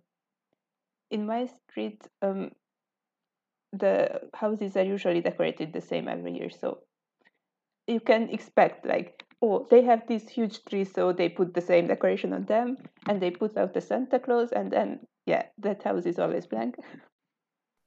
in 1.12 1.26
my 1.26 1.46
street 1.46 2.02
um, 2.22 2.52
the 3.74 4.22
houses 4.34 4.76
are 4.78 4.84
usually 4.84 5.22
decorated 5.22 5.74
the 5.74 5.82
same 5.82 6.08
every 6.08 6.34
year 6.34 6.50
so 6.50 6.80
you 7.88 8.00
can 8.00 8.30
expect 8.30 8.86
like 8.86 9.24
oh 9.42 9.68
they 9.70 9.82
have 9.82 10.08
these 10.08 10.28
huge 10.28 10.64
trees 10.66 10.92
so 10.94 11.12
they 11.12 11.30
put 11.30 11.54
the 11.54 11.62
same 11.62 11.88
decoration 11.88 12.34
on 12.34 12.46
them 12.46 12.78
and 13.08 13.22
they 13.22 13.32
put 13.32 13.56
out 13.58 13.74
the 13.74 13.82
santa 13.82 14.20
claus 14.20 14.52
and 14.52 14.72
then 14.72 15.00
yeah 15.26 15.44
that 15.58 15.84
house 15.84 16.06
is 16.06 16.20
always 16.20 16.46
blank. 16.46 16.76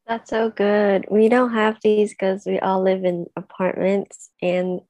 That's 0.07 0.31
so 0.31 0.51
good. 0.51 1.07
We 1.09 1.29
don't 1.29 1.53
have 1.53 1.77
these 1.85 2.11
because 2.11 2.43
we 2.45 2.59
all 2.59 2.83
live 2.83 3.05
in 3.05 3.27
apartments 3.37 4.31
and 4.43 4.81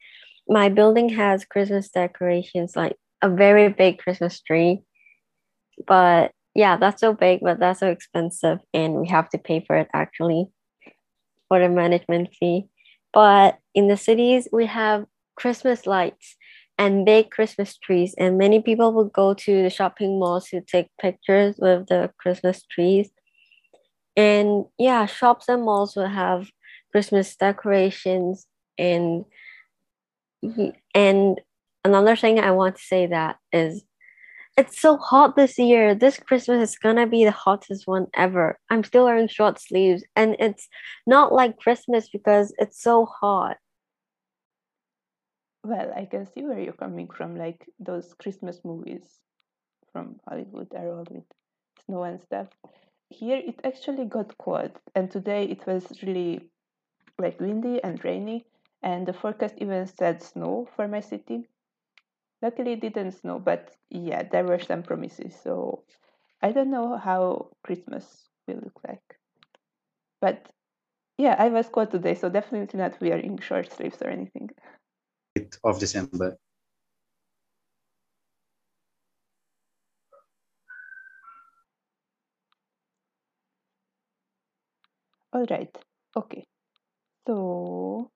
my 0.50 0.68
building 0.68 1.08
has 1.08 1.44
christmas 1.44 1.88
decorations 1.88 2.75
like 2.75 2.96
a 3.22 3.30
very 3.30 3.68
big 3.68 3.99
christmas 3.99 4.40
tree 4.40 4.82
but 5.87 6.32
yeah 6.54 6.76
that's 6.76 7.00
so 7.00 7.12
big 7.12 7.40
but 7.42 7.59
that's 7.59 7.80
so 7.80 7.88
expensive 7.88 8.59
and 8.75 8.95
we 8.95 9.09
have 9.09 9.28
to 9.28 9.38
pay 9.38 9.64
for 9.66 9.76
it 9.76 9.88
actually 9.92 10.47
for 11.49 11.59
the 11.59 11.69
management 11.69 12.28
fee 12.38 12.69
but 13.12 13.59
in 13.75 13.88
the 13.88 13.97
cities, 13.97 14.49
we 14.52 14.66
have 14.66 15.07
Christmas 15.37 15.87
lights 15.87 16.37
and 16.78 17.04
big 17.04 17.30
Christmas 17.30 17.76
trees, 17.76 18.14
and 18.16 18.38
many 18.38 18.61
people 18.61 18.92
will 18.92 19.07
go 19.07 19.35
to 19.35 19.62
the 19.62 19.71
shopping 19.71 20.19
malls 20.19 20.49
to 20.49 20.61
take 20.61 20.88
pictures 21.00 21.57
with 21.59 21.88
the 21.88 22.11
Christmas 22.19 22.62
trees. 22.62 23.11
And 24.16 24.66
yeah, 24.78 25.07
shops 25.07 25.49
and 25.49 25.62
malls 25.62 25.97
will 25.97 26.09
have 26.09 26.50
Christmas 26.92 27.37
decorations 27.37 28.47
and 28.78 29.25
and 30.95 31.40
another 31.85 32.16
thing 32.16 32.38
I 32.38 32.50
want 32.52 32.76
to 32.76 32.83
say 32.83 33.07
that 33.07 33.37
is 33.52 33.85
it's 34.61 34.79
so 34.79 34.99
hot 34.99 35.37
this 35.37 35.59
year. 35.59 35.95
This 35.95 36.19
Christmas 36.19 36.69
is 36.69 36.76
gonna 36.76 37.07
be 37.07 37.25
the 37.25 37.31
hottest 37.31 37.87
one 37.87 38.09
ever. 38.14 38.59
I'm 38.69 38.85
still 38.85 39.05
wearing 39.07 39.26
short 39.26 39.59
sleeves, 39.59 40.05
and 40.14 40.37
it's 40.38 40.69
not 41.07 41.33
like 41.33 41.57
Christmas 41.64 42.11
because 42.11 42.52
it's 42.59 42.79
so 42.79 43.07
hot. 43.07 43.57
Well, 45.64 45.90
I 45.97 46.05
can 46.05 46.26
see 46.26 46.43
where 46.43 46.61
you're 46.61 46.85
coming 46.85 47.09
from. 47.09 47.37
Like 47.37 47.64
those 47.79 48.12
Christmas 48.12 48.61
movies 48.62 49.07
from 49.93 50.21
Hollywood 50.29 50.69
are 50.76 50.88
all 50.90 51.07
with 51.11 51.25
snow 51.87 52.02
and 52.02 52.21
stuff. 52.21 52.49
Here 53.09 53.38
it 53.38 53.59
actually 53.64 54.05
got 54.05 54.37
cold, 54.37 54.73
and 54.95 55.11
today 55.11 55.45
it 55.45 55.67
was 55.67 55.85
really 56.02 56.50
like 57.19 57.40
windy 57.40 57.83
and 57.83 58.05
rainy, 58.05 58.45
and 58.83 59.07
the 59.07 59.14
forecast 59.14 59.55
even 59.57 59.87
said 59.87 60.23
snow 60.23 60.69
for 60.76 60.87
my 60.87 61.00
city. 61.00 61.49
Luckily, 62.42 62.73
it 62.73 62.80
didn't 62.80 63.12
snow, 63.12 63.38
but 63.38 63.70
yeah, 63.90 64.23
there 64.23 64.44
were 64.44 64.59
some 64.59 64.82
promises. 64.82 65.35
So 65.42 65.85
I 66.42 66.52
don't 66.52 66.70
know 66.70 66.97
how 66.97 67.50
Christmas 67.62 68.28
will 68.49 68.56
look 68.56 68.80
like. 68.87 69.02
But 70.20 70.49
yeah, 71.18 71.37
I 71.38 71.49
was 71.49 71.68
cold 71.68 71.90
today, 71.90 72.14
so 72.14 72.28
definitely 72.30 72.78
not 72.78 73.00
wearing 73.00 73.38
short 73.38 73.70
sleeves 73.73 74.00
or 74.00 74.09
anything. 74.09 74.50
Of 75.64 75.78
December. 75.78 76.37
All 85.32 85.47
right. 85.49 85.76
Okay. 86.16 86.44
So, 87.26 88.11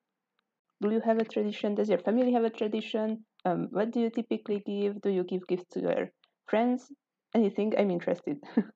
do 0.81 0.90
you 0.90 1.00
have 1.00 1.19
a 1.19 1.25
tradition? 1.25 1.75
Does 1.75 1.88
your 1.88 1.99
family 1.99 2.33
have 2.33 2.45
a 2.45 2.50
tradition? 2.50 3.25
Um, 3.45 3.69
what 3.71 3.91
do 3.91 4.01
you 4.01 4.11
typically 4.11 4.63
give? 4.65 5.01
Do 5.03 5.11
you 5.11 5.25
give 5.25 5.47
gifts 5.47 5.67
to 5.73 5.81
your 5.81 6.11
friends? 6.47 6.91
Anything? 7.35 7.75
I'm 7.77 7.91
interested. 7.91 8.39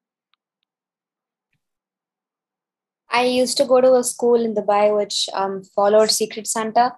I 3.11 3.25
used 3.25 3.57
to 3.57 3.65
go 3.65 3.81
to 3.81 3.95
a 3.95 4.05
school 4.05 4.45
in 4.45 4.55
Dubai 4.55 4.95
which 4.95 5.29
um, 5.33 5.63
followed 5.75 6.11
Secret 6.11 6.47
Santa, 6.47 6.93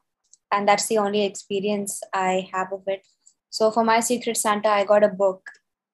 and 0.51 0.67
that's 0.67 0.87
the 0.87 0.99
only 0.99 1.25
experience 1.25 2.01
I 2.13 2.49
have 2.53 2.73
of 2.73 2.83
it. 2.87 3.07
So 3.51 3.71
for 3.71 3.85
my 3.85 4.01
Secret 4.01 4.37
Santa, 4.37 4.69
I 4.69 4.85
got 4.85 5.05
a 5.05 5.09
book, 5.09 5.49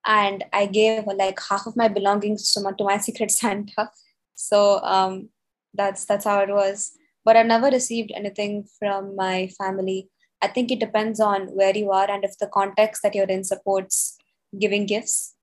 and 0.06 0.44
I 0.52 0.66
gave 0.66 1.06
like 1.06 1.38
half 1.48 1.66
of 1.66 1.76
my 1.76 1.88
belongings 1.88 2.52
to 2.52 2.60
my, 2.60 2.72
to 2.72 2.84
my 2.84 2.98
Secret 2.98 3.30
Santa. 3.30 3.90
So 4.38 4.82
um, 4.82 5.30
that's 5.72 6.04
that's 6.04 6.26
how 6.26 6.40
it 6.40 6.50
was. 6.50 6.92
But 7.24 7.38
I 7.38 7.42
never 7.42 7.68
received 7.70 8.12
anything 8.14 8.66
from 8.78 9.16
my 9.16 9.48
family. 9.56 10.10
I 10.42 10.48
think 10.48 10.70
it 10.70 10.80
depends 10.80 11.20
on 11.20 11.46
where 11.48 11.76
you 11.76 11.90
are 11.90 12.10
and 12.10 12.24
if 12.24 12.36
the 12.38 12.46
context 12.46 13.02
that 13.02 13.14
you're 13.14 13.26
in 13.26 13.44
supports 13.44 14.16
giving 14.58 14.86
gifts. 14.86 15.34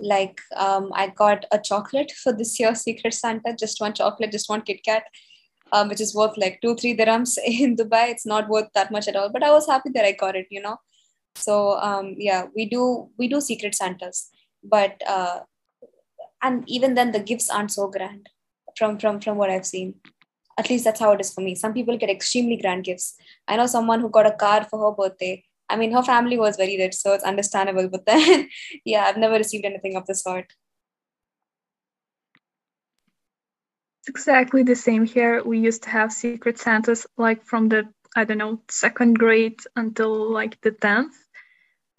Like 0.00 0.40
um, 0.56 0.90
I 0.94 1.08
got 1.08 1.44
a 1.50 1.58
chocolate 1.58 2.12
for 2.12 2.32
this 2.32 2.58
year, 2.60 2.74
Secret 2.74 3.14
Santa, 3.14 3.54
just 3.58 3.80
one 3.80 3.94
chocolate, 3.94 4.30
just 4.30 4.48
one 4.48 4.62
Kit 4.62 4.80
Kat, 4.84 5.02
um, 5.72 5.88
which 5.88 6.00
is 6.00 6.14
worth 6.14 6.36
like 6.36 6.60
two, 6.62 6.76
three 6.76 6.96
dirhams 6.96 7.36
in 7.44 7.76
Dubai. 7.76 8.10
It's 8.10 8.26
not 8.26 8.48
worth 8.48 8.68
that 8.74 8.92
much 8.92 9.08
at 9.08 9.16
all, 9.16 9.28
but 9.28 9.42
I 9.42 9.50
was 9.50 9.66
happy 9.66 9.90
that 9.94 10.04
I 10.04 10.12
got 10.12 10.36
it, 10.36 10.46
you 10.50 10.62
know. 10.62 10.76
So 11.34 11.78
um, 11.78 12.14
yeah, 12.16 12.46
we 12.54 12.66
do 12.66 13.10
we 13.18 13.28
do 13.28 13.40
Secret 13.40 13.74
Santas, 13.74 14.30
but 14.62 15.02
uh, 15.06 15.40
and 16.42 16.62
even 16.68 16.94
then 16.94 17.12
the 17.12 17.20
gifts 17.20 17.50
aren't 17.50 17.72
so 17.72 17.88
grand 17.88 18.28
from 18.76 18.98
from 18.98 19.20
from 19.20 19.36
what 19.36 19.50
I've 19.50 19.66
seen 19.66 19.94
at 20.58 20.68
least 20.68 20.84
that's 20.84 21.00
how 21.00 21.12
it 21.12 21.20
is 21.20 21.32
for 21.32 21.40
me. 21.40 21.54
Some 21.54 21.72
people 21.72 21.96
get 21.96 22.10
extremely 22.10 22.56
grand 22.56 22.84
gifts. 22.84 23.16
I 23.46 23.56
know 23.56 23.66
someone 23.66 24.00
who 24.00 24.10
got 24.10 24.26
a 24.26 24.32
car 24.32 24.64
for 24.64 24.78
her 24.80 24.94
birthday. 24.94 25.44
I 25.70 25.76
mean 25.76 25.92
her 25.92 26.02
family 26.02 26.38
was 26.38 26.56
very 26.56 26.78
rich 26.78 26.94
so 26.94 27.12
it's 27.12 27.24
understandable 27.24 27.88
but 27.88 28.06
then 28.06 28.48
yeah 28.86 29.04
i've 29.04 29.18
never 29.18 29.34
received 29.34 29.66
anything 29.66 29.96
of 29.96 30.06
the 30.06 30.14
sort. 30.14 30.52
It's 34.00 34.08
exactly 34.08 34.62
the 34.62 34.76
same 34.76 35.04
here. 35.04 35.42
We 35.44 35.58
used 35.58 35.82
to 35.82 35.90
have 35.90 36.12
secret 36.12 36.58
santas 36.58 37.06
like 37.16 37.44
from 37.44 37.68
the 37.68 37.88
i 38.16 38.24
don't 38.24 38.38
know 38.38 38.60
second 38.68 39.18
grade 39.18 39.60
until 39.76 40.32
like 40.32 40.58
the 40.62 40.70
10th 40.70 41.14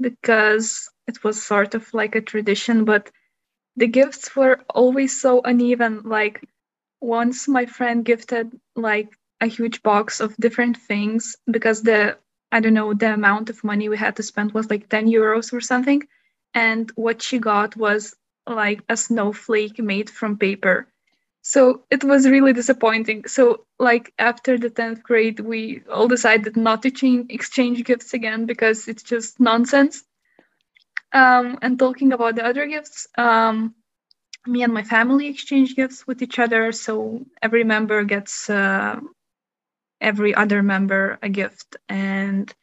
because 0.02 0.90
it 1.08 1.24
was 1.24 1.44
sort 1.44 1.76
of 1.76 1.94
like 1.94 2.16
a 2.16 2.22
tradition 2.22 2.86
but 2.86 3.12
the 3.76 3.88
gifts 3.88 4.36
were 4.36 4.60
always 4.74 5.22
so 5.22 5.42
uneven 5.42 6.02
like 6.04 6.44
once 7.02 7.48
my 7.48 7.66
friend 7.66 8.06
gifted 8.06 8.60
like 8.76 9.18
a 9.42 9.48
huge 9.48 9.82
box 9.84 10.20
of 10.20 10.36
different 10.38 10.78
things 10.78 11.36
because 11.50 11.82
the 11.82 12.18
I 12.52 12.60
don't 12.60 12.74
know 12.74 12.94
the 12.94 13.14
amount 13.14 13.50
of 13.50 13.64
money 13.64 13.90
we 13.90 13.98
had 13.98 14.16
to 14.18 14.24
spend 14.24 14.54
was 14.54 14.70
like 14.70 14.90
10 14.90 15.08
euros 15.08 15.54
or 15.54 15.62
something. 15.62 16.08
And 16.54 16.92
what 16.96 17.22
she 17.22 17.38
got 17.38 17.76
was 17.76 18.16
like 18.48 18.82
a 18.90 18.98
snowflake 18.98 19.80
made 19.80 20.10
from 20.10 20.38
paper. 20.38 20.88
So 21.42 21.84
it 21.90 22.04
was 22.04 22.28
really 22.28 22.54
disappointing. 22.54 23.28
So 23.28 23.66
like 23.78 24.14
after 24.18 24.58
the 24.58 24.70
10th 24.70 25.04
grade 25.04 25.40
we 25.40 25.84
all 25.90 26.08
decided 26.08 26.58
not 26.58 26.82
to 26.84 26.92
change, 26.92 27.32
exchange 27.32 27.84
gifts 27.86 28.14
again 28.14 28.46
because 28.46 28.88
it's 28.88 29.04
just 29.04 29.40
nonsense. 29.40 30.04
Um, 31.12 31.58
and 31.62 31.78
talking 31.80 32.14
about 32.14 32.36
the 32.36 32.46
other 32.46 32.68
gifts 32.68 33.08
um, 33.18 33.74
me 34.48 34.64
and 34.64 34.74
my 34.74 34.84
family 34.84 35.28
exchange 35.28 35.76
gifts 35.76 36.08
with 36.08 36.22
each 36.22 36.40
other. 36.40 36.72
So 36.72 37.26
every 37.42 37.64
member 37.64 38.04
gets 38.04 38.50
uh, 38.50 39.00
every 40.02 40.36
other 40.36 40.64
member 40.64 41.20
a 41.22 41.30
gift, 41.30 41.78
and 41.90 42.54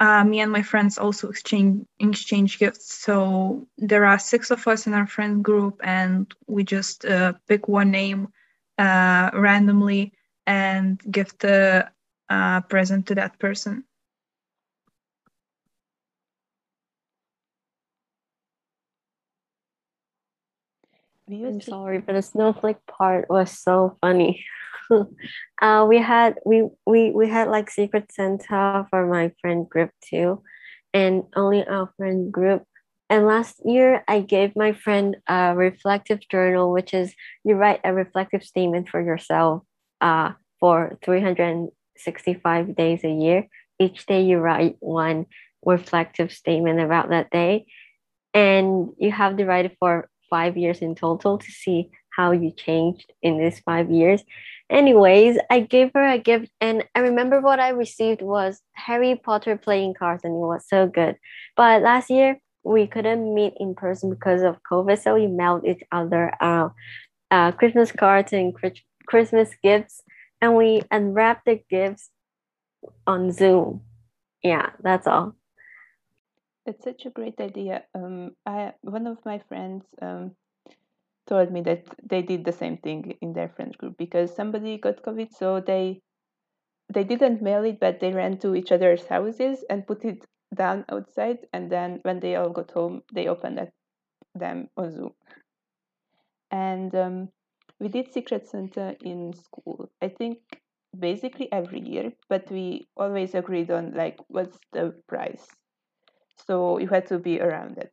uh, 0.00 0.24
me 0.24 0.40
and 0.40 0.52
my 0.52 0.62
friends 0.62 0.98
also 0.98 1.28
exchange 1.30 1.86
exchange 1.98 2.58
gifts. 2.58 2.94
So 2.94 3.66
there 3.78 4.06
are 4.06 4.18
six 4.18 4.50
of 4.50 4.66
us 4.68 4.86
in 4.86 4.94
our 4.94 5.06
friend 5.06 5.44
group, 5.44 5.80
and 5.82 6.32
we 6.46 6.64
just 6.64 7.04
uh, 7.04 7.34
pick 7.48 7.68
one 7.68 7.90
name 7.90 8.28
uh, 8.78 9.30
randomly 9.34 10.12
and 10.46 11.00
give 11.10 11.36
the 11.38 11.90
uh, 12.30 12.60
present 12.62 13.06
to 13.08 13.16
that 13.16 13.38
person. 13.38 13.84
I'm 21.30 21.60
sorry, 21.60 21.98
but 22.00 22.14
the 22.14 22.22
snowflake 22.22 22.84
part 22.86 23.28
was 23.28 23.50
so 23.50 23.96
funny. 24.00 24.44
uh, 25.62 25.86
we 25.88 25.98
had 25.98 26.38
we 26.46 26.68
we 26.86 27.10
we 27.12 27.28
had 27.28 27.48
like 27.48 27.70
Secret 27.70 28.10
Santa 28.12 28.86
for 28.90 29.06
my 29.06 29.32
friend 29.40 29.68
group 29.68 29.90
too, 30.04 30.42
and 30.94 31.24
only 31.36 31.66
our 31.66 31.90
friend 31.96 32.32
group 32.32 32.64
And 33.10 33.26
last 33.26 33.60
year, 33.64 34.04
I 34.08 34.20
gave 34.20 34.56
my 34.56 34.72
friend 34.72 35.16
a 35.28 35.54
reflective 35.56 36.20
journal, 36.30 36.72
which 36.72 36.94
is 36.94 37.14
you 37.44 37.56
write 37.56 37.80
a 37.84 37.92
reflective 37.94 38.42
statement 38.44 38.88
for 38.88 39.00
yourself 39.02 39.62
uh, 40.00 40.32
for 40.60 40.98
365 41.04 42.74
days 42.76 43.04
a 43.04 43.10
year. 43.12 43.48
Each 43.78 44.06
day, 44.06 44.22
you 44.24 44.38
write 44.38 44.76
one 44.80 45.26
reflective 45.64 46.32
statement 46.32 46.80
about 46.80 47.10
that 47.10 47.30
day. 47.30 47.66
And 48.34 48.90
you 48.98 49.10
have 49.12 49.36
to 49.36 49.44
write 49.44 49.66
it 49.66 49.76
for 49.80 50.08
five 50.30 50.56
years 50.56 50.78
in 50.78 50.94
total 50.94 51.38
to 51.38 51.50
see 51.50 51.90
how 52.18 52.32
you 52.32 52.50
changed 52.50 53.12
in 53.22 53.38
these 53.38 53.60
five 53.60 53.90
years. 53.90 54.24
Anyways, 54.70 55.38
I 55.48 55.60
gave 55.60 55.92
her 55.94 56.06
a 56.06 56.18
gift, 56.18 56.50
and 56.60 56.84
I 56.94 57.00
remember 57.00 57.40
what 57.40 57.60
I 57.60 57.70
received 57.70 58.20
was 58.20 58.60
Harry 58.74 59.14
Potter 59.16 59.56
playing 59.56 59.94
cards, 59.94 60.24
and 60.24 60.34
it 60.34 60.46
was 60.46 60.68
so 60.68 60.86
good. 60.86 61.16
But 61.56 61.82
last 61.82 62.10
year, 62.10 62.38
we 62.64 62.86
couldn't 62.86 63.34
meet 63.34 63.54
in 63.58 63.74
person 63.74 64.10
because 64.10 64.42
of 64.42 64.58
COVID, 64.70 65.00
so 65.00 65.14
we 65.14 65.26
mailed 65.26 65.64
each 65.64 65.82
other 65.90 66.34
uh, 66.40 66.68
uh, 67.30 67.52
Christmas 67.52 67.92
cards 67.92 68.32
and 68.32 68.54
Christmas 69.06 69.50
gifts, 69.62 70.02
and 70.40 70.54
we 70.54 70.82
unwrapped 70.90 71.46
the 71.46 71.62
gifts 71.70 72.10
on 73.06 73.32
Zoom. 73.32 73.82
Yeah, 74.42 74.70
that's 74.82 75.06
all. 75.06 75.37
It's 76.68 76.84
such 76.84 77.06
a 77.06 77.10
great 77.10 77.40
idea. 77.40 77.84
Um, 77.94 78.36
I 78.44 78.74
one 78.82 79.06
of 79.06 79.24
my 79.24 79.38
friends 79.38 79.86
um, 80.02 80.36
told 81.26 81.50
me 81.50 81.62
that 81.62 81.86
they 82.02 82.20
did 82.20 82.44
the 82.44 82.52
same 82.52 82.76
thing 82.76 83.16
in 83.22 83.32
their 83.32 83.48
friend 83.48 83.74
group 83.78 83.96
because 83.96 84.36
somebody 84.36 84.76
got 84.76 85.02
COVID, 85.02 85.32
so 85.32 85.60
they 85.60 86.02
they 86.92 87.04
didn't 87.04 87.40
mail 87.40 87.64
it, 87.64 87.80
but 87.80 88.00
they 88.00 88.12
ran 88.12 88.36
to 88.40 88.54
each 88.54 88.70
other's 88.70 89.06
houses 89.06 89.64
and 89.70 89.86
put 89.86 90.04
it 90.04 90.26
down 90.54 90.84
outside, 90.90 91.38
and 91.54 91.72
then 91.72 92.00
when 92.02 92.20
they 92.20 92.36
all 92.36 92.50
got 92.50 92.70
home, 92.72 93.02
they 93.14 93.28
opened 93.28 93.60
it, 93.60 93.72
them 94.34 94.68
on 94.76 94.92
Zoom. 94.92 95.14
And 96.50 96.94
um, 96.94 97.28
we 97.80 97.88
did 97.88 98.12
Secret 98.12 98.46
Santa 98.46 98.94
in 99.00 99.32
school. 99.32 99.90
I 100.02 100.08
think 100.08 100.40
basically 100.98 101.50
every 101.50 101.80
year, 101.80 102.12
but 102.28 102.50
we 102.50 102.88
always 102.94 103.34
agreed 103.34 103.70
on 103.70 103.94
like 103.94 104.18
what's 104.28 104.58
the 104.74 104.92
price 105.08 105.46
so 106.46 106.78
you 106.78 106.88
had 106.88 107.06
to 107.06 107.18
be 107.18 107.40
around 107.40 107.78
it. 107.78 107.92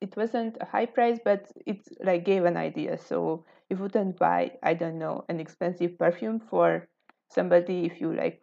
It 0.00 0.16
wasn't 0.16 0.58
a 0.60 0.66
high 0.66 0.86
price 0.86 1.18
but 1.24 1.50
it 1.66 1.86
like 2.02 2.24
gave 2.24 2.44
an 2.44 2.56
idea. 2.56 2.98
So 2.98 3.44
you 3.70 3.76
wouldn't 3.76 4.18
buy 4.18 4.52
i 4.62 4.74
don't 4.74 4.98
know 4.98 5.24
an 5.28 5.40
expensive 5.40 5.98
perfume 5.98 6.40
for 6.50 6.86
somebody 7.30 7.84
if 7.84 8.00
you 8.00 8.14
like 8.14 8.42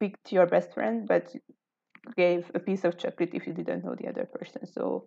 picked 0.00 0.32
your 0.32 0.46
best 0.46 0.74
friend 0.74 1.06
but 1.06 1.34
gave 2.16 2.50
a 2.54 2.58
piece 2.58 2.84
of 2.84 2.98
chocolate 2.98 3.30
if 3.32 3.46
you 3.46 3.52
didn't 3.52 3.84
know 3.84 3.94
the 3.94 4.08
other 4.08 4.24
person. 4.24 4.66
So 4.66 5.06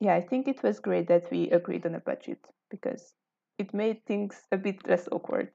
yeah 0.00 0.14
i 0.14 0.20
think 0.20 0.48
it 0.48 0.62
was 0.62 0.80
great 0.80 1.06
that 1.08 1.30
we 1.30 1.50
agreed 1.50 1.86
on 1.86 1.94
a 1.94 2.00
budget 2.00 2.40
because 2.70 3.14
it 3.58 3.72
made 3.72 4.04
things 4.04 4.42
a 4.50 4.56
bit 4.56 4.76
less 4.88 5.08
awkward. 5.12 5.50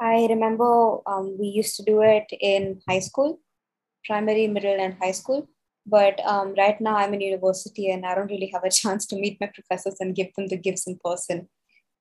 I 0.00 0.26
remember 0.28 0.98
um, 1.06 1.36
we 1.38 1.46
used 1.46 1.76
to 1.76 1.84
do 1.84 2.02
it 2.02 2.26
in 2.40 2.80
high 2.88 2.98
school 2.98 3.38
primary, 4.04 4.46
middle, 4.46 4.80
and 4.80 4.96
high 5.00 5.12
school. 5.12 5.48
But 5.86 6.24
um, 6.26 6.54
right 6.56 6.80
now, 6.80 6.96
I'm 6.96 7.14
in 7.14 7.20
university 7.20 7.90
and 7.90 8.04
I 8.04 8.14
don't 8.14 8.30
really 8.30 8.50
have 8.52 8.64
a 8.64 8.70
chance 8.80 9.06
to 9.06 9.16
meet 9.16 9.38
my 9.40 9.50
professors 9.54 9.96
and 10.00 10.14
give 10.14 10.34
them 10.34 10.48
the 10.48 10.56
gifts 10.56 10.86
in 10.86 10.98
person. 11.04 11.48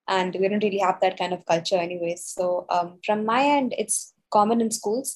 And 0.07 0.35
we 0.39 0.47
don't 0.47 0.63
really 0.63 0.79
have 0.79 0.99
that 1.01 1.17
kind 1.17 1.33
of 1.33 1.45
culture, 1.45 1.77
anyways. 1.77 2.25
So, 2.25 2.65
um, 2.69 2.99
from 3.05 3.25
my 3.25 3.43
end, 3.43 3.75
it's 3.77 4.13
common 4.31 4.59
in 4.59 4.71
schools. 4.71 5.15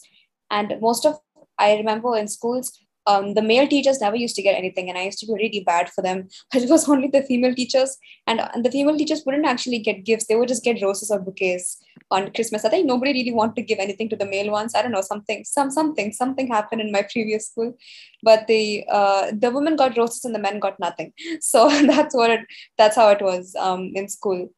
And 0.51 0.75
most 0.81 1.05
of, 1.05 1.19
I 1.57 1.75
remember 1.75 2.15
in 2.15 2.27
schools, 2.27 2.71
um, 3.05 3.33
the 3.33 3.41
male 3.41 3.67
teachers 3.67 3.99
never 3.99 4.15
used 4.15 4.35
to 4.35 4.41
get 4.41 4.55
anything 4.55 4.89
and 4.89 4.97
i 4.97 5.03
used 5.03 5.19
to 5.19 5.25
be 5.25 5.33
really 5.33 5.63
bad 5.65 5.89
for 5.89 6.01
them 6.01 6.27
it 6.53 6.69
was 6.69 6.87
only 6.89 7.07
the 7.07 7.23
female 7.23 7.53
teachers. 7.53 7.97
And, 8.27 8.41
and 8.53 8.63
the 8.65 8.71
female 8.71 8.97
teachers 8.97 9.23
wouldn't 9.25 9.45
actually 9.45 9.79
get 9.79 10.05
gifts. 10.05 10.27
They 10.27 10.35
would 10.35 10.47
just 10.47 10.63
get 10.63 10.81
roses 10.81 11.11
or 11.11 11.19
bouquets 11.19 11.83
on 12.11 12.31
christmas. 12.31 12.65
I 12.65 12.69
think 12.69 12.85
nobody 12.85 13.13
really 13.13 13.33
wanted 13.33 13.55
to 13.55 13.61
give 13.63 13.79
anything 13.79 14.09
to 14.09 14.15
the 14.15 14.25
male 14.25 14.51
ones. 14.51 14.73
I 14.75 14.81
don't 14.81 14.91
know 14.91 15.01
something 15.01 15.43
some 15.43 15.71
something 15.71 16.11
something 16.11 16.47
happened 16.47 16.81
in 16.81 16.91
my 16.91 17.05
previous 17.11 17.47
school. 17.47 17.75
But 18.21 18.47
the 18.47 18.85
uh, 18.89 19.31
the 19.37 19.51
women 19.51 19.75
got 19.75 19.97
roses 19.97 20.25
and 20.25 20.35
the 20.35 20.39
men 20.39 20.59
got 20.59 20.79
nothing. 20.79 21.13
So 21.41 21.69
that's 21.69 22.15
what 22.15 22.31
it 22.31 22.41
that's 22.77 22.95
how 22.95 23.09
it 23.09 23.21
was 23.21 23.55
um, 23.55 23.91
in 23.95 24.07
school 24.07 24.49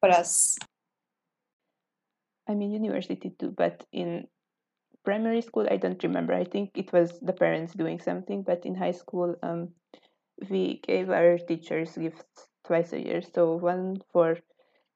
for 0.00 0.10
us. 0.10 0.56
I 2.48 2.54
mean 2.54 2.72
university 2.72 3.30
too 3.38 3.54
but 3.56 3.86
in 3.90 4.26
primary 5.04 5.40
school 5.40 5.66
i 5.70 5.76
don't 5.76 6.02
remember. 6.02 6.34
I 6.34 6.44
think 6.44 6.70
it 6.74 6.92
was 6.92 7.18
the 7.20 7.32
parents 7.32 7.74
doing 7.74 8.00
something 8.00 8.42
but 8.42 8.64
in 8.64 8.74
high 8.74 8.92
school 8.92 9.36
um, 9.42 9.68
we 10.50 10.80
gave 10.86 11.10
our 11.10 11.38
teachers 11.38 11.96
gifts 11.96 12.48
twice 12.66 12.92
a 12.92 13.00
year. 13.00 13.22
So 13.22 13.56
one 13.56 13.98
for 14.12 14.38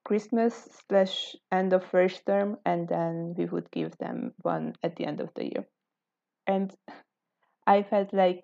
christmas 0.05 0.67
slash 0.87 1.35
end 1.51 1.73
of 1.73 1.85
first 1.85 2.25
term 2.25 2.57
and 2.65 2.87
then 2.87 3.35
we 3.37 3.45
would 3.45 3.69
give 3.71 3.97
them 3.97 4.33
one 4.41 4.73
at 4.81 4.95
the 4.95 5.05
end 5.05 5.19
of 5.21 5.29
the 5.35 5.45
year. 5.45 5.67
And 6.47 6.73
i've 7.67 7.89
had 7.89 8.11
like 8.13 8.43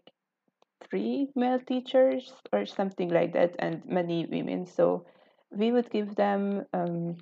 three 0.89 1.29
male 1.35 1.59
teachers 1.59 2.33
or 2.53 2.65
something 2.65 3.09
like 3.09 3.33
that 3.33 3.55
and 3.59 3.83
many 3.85 4.25
women. 4.25 4.65
So 4.65 5.05
we 5.51 5.71
would 5.71 5.89
give 5.89 6.15
them 6.15 6.65
um, 6.73 7.17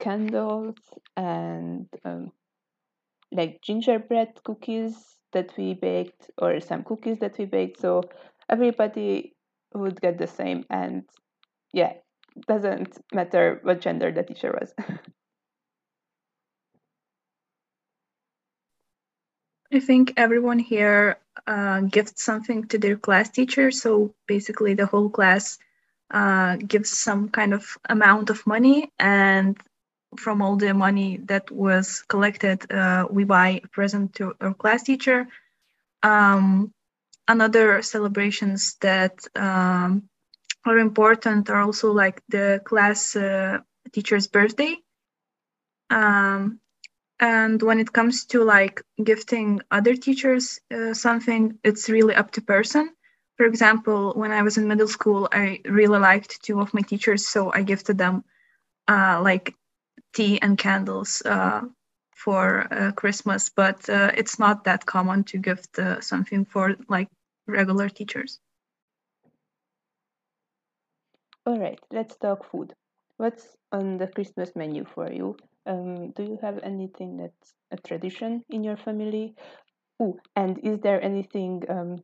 candles 0.00 0.76
and 1.16 1.86
um, 2.04 2.32
like 3.32 3.60
gingerbread 3.62 4.42
cookies 4.44 4.94
that 5.32 5.52
we 5.56 5.74
baked 5.74 6.30
or 6.38 6.60
some 6.60 6.84
cookies 6.84 7.18
that 7.18 7.36
we 7.38 7.44
baked. 7.44 7.80
So 7.80 8.02
everybody 8.48 9.34
would 9.74 10.00
get 10.00 10.18
the 10.18 10.26
same 10.26 10.64
and 10.70 11.04
yeah 11.72 11.92
doesn't 12.46 12.98
matter 13.12 13.60
what 13.62 13.80
gender 13.80 14.12
the 14.12 14.22
teacher 14.22 14.58
was. 14.58 14.74
I 19.72 19.80
think 19.80 20.14
everyone 20.16 20.58
here 20.58 21.18
uh, 21.46 21.80
gives 21.80 22.22
something 22.22 22.68
to 22.68 22.78
their 22.78 22.96
class 22.96 23.28
teacher. 23.30 23.70
So 23.70 24.14
basically 24.26 24.74
the 24.74 24.86
whole 24.86 25.10
class 25.10 25.58
uh, 26.10 26.56
gives 26.56 26.90
some 26.90 27.28
kind 27.30 27.52
of 27.52 27.76
amount 27.88 28.30
of 28.30 28.46
money 28.46 28.90
and 28.98 29.58
from 30.16 30.42
all 30.42 30.56
the 30.56 30.74
money 30.74 31.18
that 31.24 31.50
was 31.50 32.02
collected, 32.08 32.70
uh, 32.72 33.06
we 33.10 33.24
buy 33.24 33.60
a 33.62 33.68
present 33.68 34.14
to 34.16 34.34
our 34.40 34.54
class 34.54 34.82
teacher. 34.82 35.28
Um, 36.02 36.72
another 37.28 37.82
celebrations 37.82 38.76
that 38.80 39.26
um, 39.36 40.08
are 40.64 40.78
important 40.78 41.50
are 41.50 41.60
also 41.60 41.92
like 41.92 42.22
the 42.28 42.60
class 42.64 43.16
uh, 43.16 43.58
teacher's 43.92 44.26
birthday. 44.26 44.76
Um, 45.90 46.60
and 47.18 47.62
when 47.62 47.80
it 47.80 47.92
comes 47.92 48.26
to 48.26 48.44
like 48.44 48.82
gifting 49.02 49.60
other 49.70 49.94
teachers 49.96 50.60
uh, 50.74 50.92
something, 50.92 51.58
it's 51.64 51.88
really 51.88 52.14
up 52.14 52.32
to 52.32 52.42
person. 52.42 52.90
For 53.36 53.46
example, 53.46 54.12
when 54.14 54.32
I 54.32 54.42
was 54.42 54.56
in 54.56 54.68
middle 54.68 54.88
school, 54.88 55.28
I 55.30 55.60
really 55.64 55.98
liked 55.98 56.42
two 56.42 56.60
of 56.60 56.72
my 56.74 56.80
teachers, 56.80 57.26
so 57.26 57.52
I 57.52 57.62
gifted 57.62 57.98
them 57.98 58.24
uh, 58.88 59.20
like 59.22 59.54
tea 60.16 60.40
and 60.42 60.58
candles 60.58 61.22
uh, 61.26 61.62
for 62.16 62.66
uh, 62.72 62.92
Christmas, 62.92 63.50
but 63.50 63.88
uh, 63.90 64.12
it's 64.16 64.38
not 64.38 64.64
that 64.64 64.86
common 64.86 65.24
to 65.24 65.38
gift 65.38 65.78
something 66.00 66.46
for 66.46 66.76
like 66.88 67.08
regular 67.46 67.88
teachers. 67.90 68.40
All 71.46 71.58
right, 71.58 71.78
let's 71.92 72.16
talk 72.16 72.44
food. 72.50 72.74
What's 73.18 73.56
on 73.72 73.98
the 73.98 74.08
Christmas 74.08 74.56
menu 74.56 74.84
for 74.84 75.12
you? 75.12 75.36
Um, 75.66 76.10
do 76.12 76.22
you 76.24 76.38
have 76.42 76.58
anything 76.62 77.16
that's 77.16 77.54
a 77.70 77.76
tradition 77.76 78.44
in 78.50 78.64
your 78.64 78.76
family? 78.76 79.34
Ooh, 80.02 80.18
and 80.34 80.58
is 80.58 80.80
there 80.80 81.02
anything 81.02 81.62
um, 81.68 82.02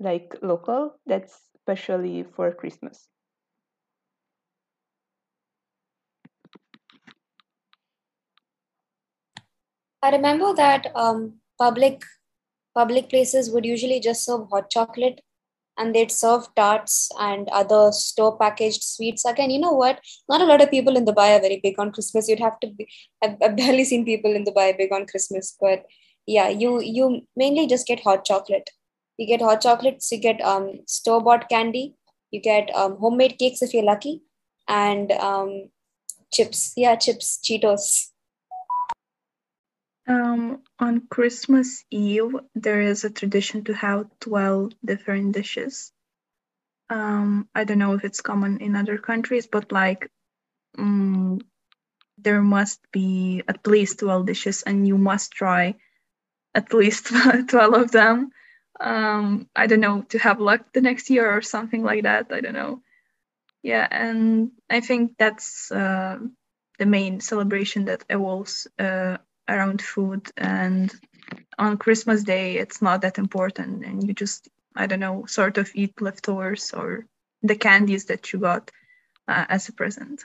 like 0.00 0.36
local 0.42 0.98
that's 1.06 1.50
specially 1.62 2.24
for 2.24 2.52
Christmas? 2.52 3.08
I 10.06 10.10
remember 10.10 10.54
that 10.54 10.92
um, 10.94 11.40
public 11.58 12.02
public 12.76 13.08
places 13.08 13.50
would 13.50 13.64
usually 13.64 13.98
just 13.98 14.24
serve 14.24 14.42
hot 14.52 14.70
chocolate 14.70 15.20
and 15.76 15.94
they'd 15.94 16.12
serve 16.12 16.46
tarts 16.54 17.10
and 17.18 17.48
other 17.48 17.90
store 17.90 18.38
packaged 18.38 18.84
sweets. 18.84 19.24
Again, 19.24 19.50
you 19.50 19.58
know 19.58 19.72
what? 19.72 19.98
Not 20.28 20.42
a 20.42 20.44
lot 20.44 20.60
of 20.60 20.70
people 20.70 20.96
in 20.96 21.04
Dubai 21.04 21.36
are 21.36 21.40
very 21.40 21.58
big 21.60 21.80
on 21.80 21.90
Christmas. 21.90 22.28
You'd 22.28 22.38
have 22.38 22.60
to 22.60 22.68
be, 22.68 22.88
I've, 23.20 23.36
I've 23.42 23.56
barely 23.56 23.82
seen 23.84 24.04
people 24.04 24.32
in 24.32 24.44
Dubai 24.44 24.78
big 24.78 24.92
on 24.92 25.06
Christmas, 25.06 25.56
but 25.60 25.84
yeah, 26.24 26.48
you 26.48 26.80
you 26.80 27.22
mainly 27.34 27.66
just 27.66 27.86
get 27.88 28.04
hot 28.08 28.24
chocolate. 28.24 28.70
You 29.18 29.26
get 29.26 29.42
hot 29.42 29.60
chocolates, 29.60 30.12
you 30.12 30.18
get 30.18 30.40
um, 30.40 30.82
store 30.86 31.20
bought 31.20 31.48
candy, 31.48 31.96
you 32.30 32.40
get 32.40 32.74
um, 32.76 32.96
homemade 32.98 33.38
cakes 33.40 33.60
if 33.60 33.74
you're 33.74 33.90
lucky, 33.92 34.22
and 34.68 35.10
um, 35.12 35.70
chips. 36.32 36.74
Yeah, 36.76 36.94
chips, 36.94 37.40
Cheetos. 37.42 38.10
Um, 40.06 40.62
on 40.78 41.06
Christmas 41.08 41.84
Eve, 41.90 42.34
there 42.54 42.80
is 42.80 43.04
a 43.04 43.10
tradition 43.10 43.64
to 43.64 43.74
have 43.74 44.10
12 44.20 44.72
different 44.84 45.32
dishes. 45.32 45.92
Um, 46.90 47.48
I 47.54 47.64
don't 47.64 47.78
know 47.78 47.94
if 47.94 48.04
it's 48.04 48.20
common 48.20 48.58
in 48.60 48.76
other 48.76 48.98
countries, 48.98 49.46
but 49.46 49.72
like 49.72 50.10
um, 50.78 51.40
there 52.18 52.42
must 52.42 52.80
be 52.92 53.42
at 53.48 53.66
least 53.66 54.00
12 54.00 54.26
dishes 54.26 54.62
and 54.62 54.86
you 54.86 54.98
must 54.98 55.32
try 55.32 55.76
at 56.54 56.72
least 56.74 57.08
12 57.48 57.74
of 57.74 57.90
them. 57.92 58.30
Um, 58.80 59.48
I 59.56 59.66
don't 59.66 59.80
know, 59.80 60.02
to 60.10 60.18
have 60.18 60.40
luck 60.40 60.72
the 60.72 60.82
next 60.82 61.10
year 61.10 61.30
or 61.30 61.42
something 61.42 61.82
like 61.84 62.04
that. 62.04 62.32
I 62.32 62.40
don't 62.40 62.54
know. 62.54 62.82
Yeah, 63.62 63.86
and 63.90 64.52
I 64.70 64.80
think 64.80 65.12
that's 65.18 65.70
uh, 65.72 66.18
the 66.78 66.86
main 66.86 67.20
celebration 67.20 67.86
that 67.86 68.04
evolves 68.08 68.68
uh, 68.78 69.18
around 69.48 69.82
food. 69.82 70.30
And 70.36 70.92
on 71.58 71.78
Christmas 71.78 72.22
Day, 72.22 72.56
it's 72.56 72.82
not 72.82 73.02
that 73.02 73.18
important, 73.18 73.84
and 73.84 74.06
you 74.06 74.14
just, 74.14 74.48
I 74.74 74.86
don't 74.86 75.00
know, 75.00 75.26
sort 75.26 75.58
of 75.58 75.70
eat 75.74 76.00
leftovers 76.00 76.72
or 76.72 77.06
the 77.42 77.56
candies 77.56 78.06
that 78.06 78.32
you 78.32 78.38
got 78.38 78.70
uh, 79.28 79.46
as 79.48 79.68
a 79.68 79.72
present. 79.72 80.24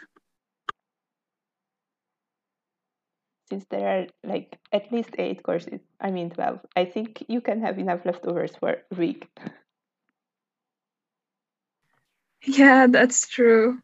Since 3.49 3.65
there 3.69 3.87
are 3.87 4.07
like 4.23 4.57
at 4.71 4.91
least 4.93 5.15
eight 5.17 5.43
courses, 5.43 5.81
I 5.99 6.11
mean 6.11 6.29
12, 6.29 6.59
I 6.75 6.85
think 6.85 7.25
you 7.27 7.41
can 7.41 7.61
have 7.61 7.79
enough 7.79 8.05
leftovers 8.05 8.55
for 8.55 8.77
a 8.91 8.95
week. 8.95 9.27
Yeah, 12.43 12.87
that's 12.87 13.27
true. 13.27 13.79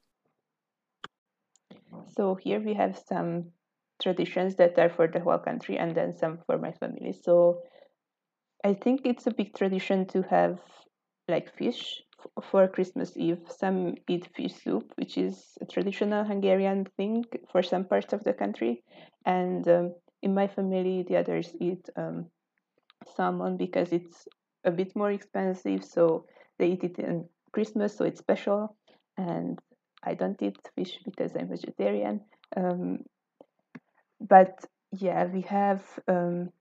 So 2.16 2.36
here 2.36 2.60
we 2.60 2.74
have 2.74 2.98
some 3.08 3.52
traditions 4.08 4.56
that 4.56 4.80
are 4.80 4.90
for 4.90 5.08
the 5.08 5.20
whole 5.20 5.38
country 5.50 5.78
and 5.78 5.94
then 5.94 6.16
some 6.16 6.40
for 6.46 6.58
my 6.58 6.72
family. 6.72 7.14
So 7.28 7.62
I 8.64 8.74
think 8.74 9.02
it's 9.04 9.28
a 9.28 9.32
big 9.40 9.54
tradition 9.54 10.06
to 10.14 10.22
have 10.24 10.60
like 11.28 11.54
fish 11.58 12.02
for 12.50 12.68
Christmas 12.70 13.18
Eve. 13.18 13.42
Some 13.64 13.96
eat 14.08 14.30
fish 14.34 14.56
soup, 14.64 14.94
which 14.96 15.18
is 15.18 15.58
a 15.62 15.66
traditional 15.66 16.24
Hungarian 16.24 16.88
thing 16.96 17.26
for 17.52 17.62
some 17.62 17.84
parts 17.84 18.14
of 18.14 18.24
the 18.24 18.34
country. 18.34 18.82
And 19.26 19.68
um, 19.68 19.96
in 20.22 20.34
my 20.34 20.48
family, 20.48 21.06
the 21.08 21.18
others 21.18 21.54
eat 21.60 21.86
um, 21.98 22.28
salmon 23.16 23.58
because 23.58 23.92
it's 23.92 24.26
a 24.64 24.72
bit 24.72 24.96
more 24.96 25.12
expensive. 25.12 25.84
So 25.84 26.26
they 26.60 26.68
eat 26.68 26.84
it 26.86 26.98
in 27.00 27.26
Christmas, 27.52 27.98
so 27.98 28.06
it's 28.06 28.20
special. 28.20 28.78
And 29.18 29.60
I 30.02 30.14
don't 30.14 30.42
eat 30.42 30.58
fish 30.78 30.98
because 31.04 31.36
I'm 31.36 31.50
vegetarian. 31.50 32.22
Um, 32.56 33.00
but 34.20 34.66
yeah, 34.92 35.26
we 35.26 35.42
have. 35.42 35.84
Um, 36.08 36.52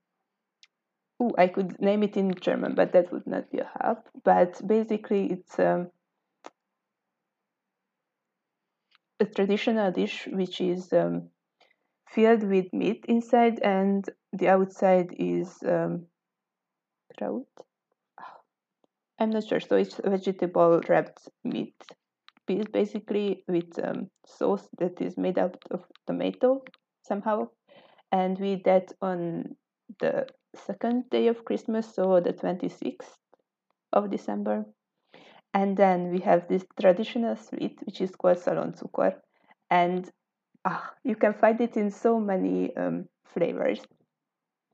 oh, 1.19 1.33
I 1.37 1.47
could 1.47 1.79
name 1.79 2.03
it 2.03 2.17
in 2.17 2.33
German, 2.35 2.75
but 2.75 2.91
that 2.93 3.11
would 3.11 3.27
not 3.27 3.51
be 3.51 3.59
a 3.59 3.71
help. 3.81 4.07
But 4.23 4.61
basically, 4.65 5.31
it's 5.31 5.59
um, 5.59 5.89
a 9.19 9.25
traditional 9.25 9.91
dish 9.91 10.27
which 10.31 10.61
is 10.61 10.91
um, 10.93 11.29
filled 12.09 12.43
with 12.43 12.71
meat 12.73 13.05
inside, 13.07 13.59
and 13.59 14.07
the 14.33 14.49
outside 14.49 15.13
is 15.17 15.57
um, 15.65 16.05
kraut. 17.17 17.47
I'm 19.19 19.31
not 19.31 19.47
sure. 19.47 19.59
So 19.59 19.75
it's 19.77 19.99
vegetable 20.03 20.81
wrapped 20.87 21.27
meat 21.43 21.73
piece, 22.45 22.65
basically 22.71 23.43
with 23.47 23.77
um, 23.83 24.09
sauce 24.25 24.67
that 24.77 25.01
is 25.01 25.17
made 25.17 25.39
out 25.39 25.57
of 25.71 25.83
tomato 26.05 26.63
somehow, 27.07 27.49
and 28.11 28.39
we 28.39 28.55
did 28.57 28.93
on 29.01 29.55
the 29.99 30.27
second 30.55 31.09
day 31.09 31.27
of 31.27 31.45
Christmas, 31.45 31.93
so 31.93 32.19
the 32.19 32.33
26th 32.33 33.17
of 33.93 34.11
December. 34.11 34.65
And 35.53 35.75
then 35.77 36.11
we 36.11 36.19
have 36.19 36.47
this 36.47 36.65
traditional 36.79 37.35
sweet, 37.35 37.79
which 37.85 38.01
is 38.01 38.11
called 38.15 38.37
szaloncukor. 38.37 39.15
And 39.69 40.09
ah, 40.65 40.93
you 41.03 41.15
can 41.15 41.33
find 41.33 41.59
it 41.61 41.77
in 41.77 41.91
so 41.91 42.19
many 42.19 42.75
um, 42.77 43.07
flavors. 43.25 43.81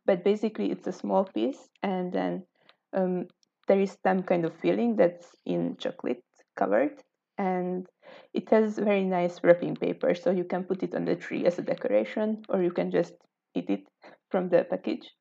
But 0.05 0.23
basically, 0.23 0.71
it's 0.71 0.87
a 0.87 0.91
small 0.93 1.25
piece, 1.25 1.69
and 1.81 2.11
then 2.13 2.45
um, 2.93 3.27
there 3.67 3.79
is 3.79 3.97
some 4.03 4.23
kind 4.23 4.45
of 4.45 4.55
filling 4.57 4.95
that's 4.95 5.35
in 5.45 5.77
chocolate 5.77 6.23
covered. 6.55 7.01
And 7.37 7.87
it 8.33 8.49
has 8.49 8.77
very 8.77 9.03
nice 9.03 9.39
wrapping 9.43 9.75
paper, 9.75 10.15
so 10.15 10.31
you 10.31 10.43
can 10.43 10.63
put 10.63 10.83
it 10.83 10.95
on 10.95 11.05
the 11.05 11.15
tree 11.15 11.45
as 11.45 11.59
a 11.59 11.61
decoration, 11.61 12.43
or 12.49 12.61
you 12.61 12.71
can 12.71 12.91
just 12.91 13.13
eat 13.55 13.69
it 13.69 13.87
from 14.29 14.49
the 14.49 14.65
package. 14.69 15.11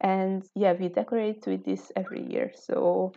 And 0.00 0.44
yeah, 0.54 0.74
we 0.74 0.88
decorate 0.88 1.44
with 1.46 1.64
this 1.64 1.90
every 1.96 2.22
year. 2.22 2.52
So 2.54 3.12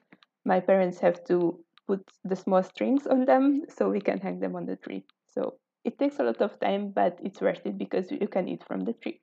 my 0.46 0.60
parents 0.60 1.00
have 1.00 1.24
to 1.26 1.60
put 1.88 2.04
the 2.24 2.36
small 2.36 2.64
strings 2.64 3.06
on 3.08 3.26
them 3.26 3.64
so 3.70 3.90
we 3.90 4.02
can 4.02 4.20
hang 4.20 4.40
them 4.40 4.56
on 4.56 4.66
the 4.66 4.78
tree. 4.78 5.04
So 5.34 5.56
it 5.84 6.00
takes 6.00 6.20
a 6.20 6.24
lot 6.24 6.42
of 6.42 6.60
time, 6.60 6.92
but 6.96 7.20
it's 7.24 7.42
worth 7.42 7.66
it 7.66 7.78
because 7.78 8.12
you 8.12 8.28
can 8.28 8.48
eat 8.48 8.64
from 8.68 8.82
the 8.86 8.94
tree. 8.94 9.22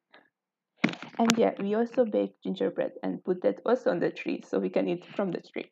And 1.18 1.36
yeah, 1.36 1.52
we 1.58 1.74
also 1.74 2.04
bake 2.04 2.34
gingerbread 2.42 2.92
and 3.02 3.24
put 3.24 3.42
that 3.42 3.60
also 3.66 3.90
on 3.90 3.98
the 3.98 4.10
tree 4.10 4.42
so 4.46 4.58
we 4.58 4.68
can 4.68 4.88
eat 4.88 5.04
from 5.04 5.32
the 5.32 5.40
tree. 5.40 5.70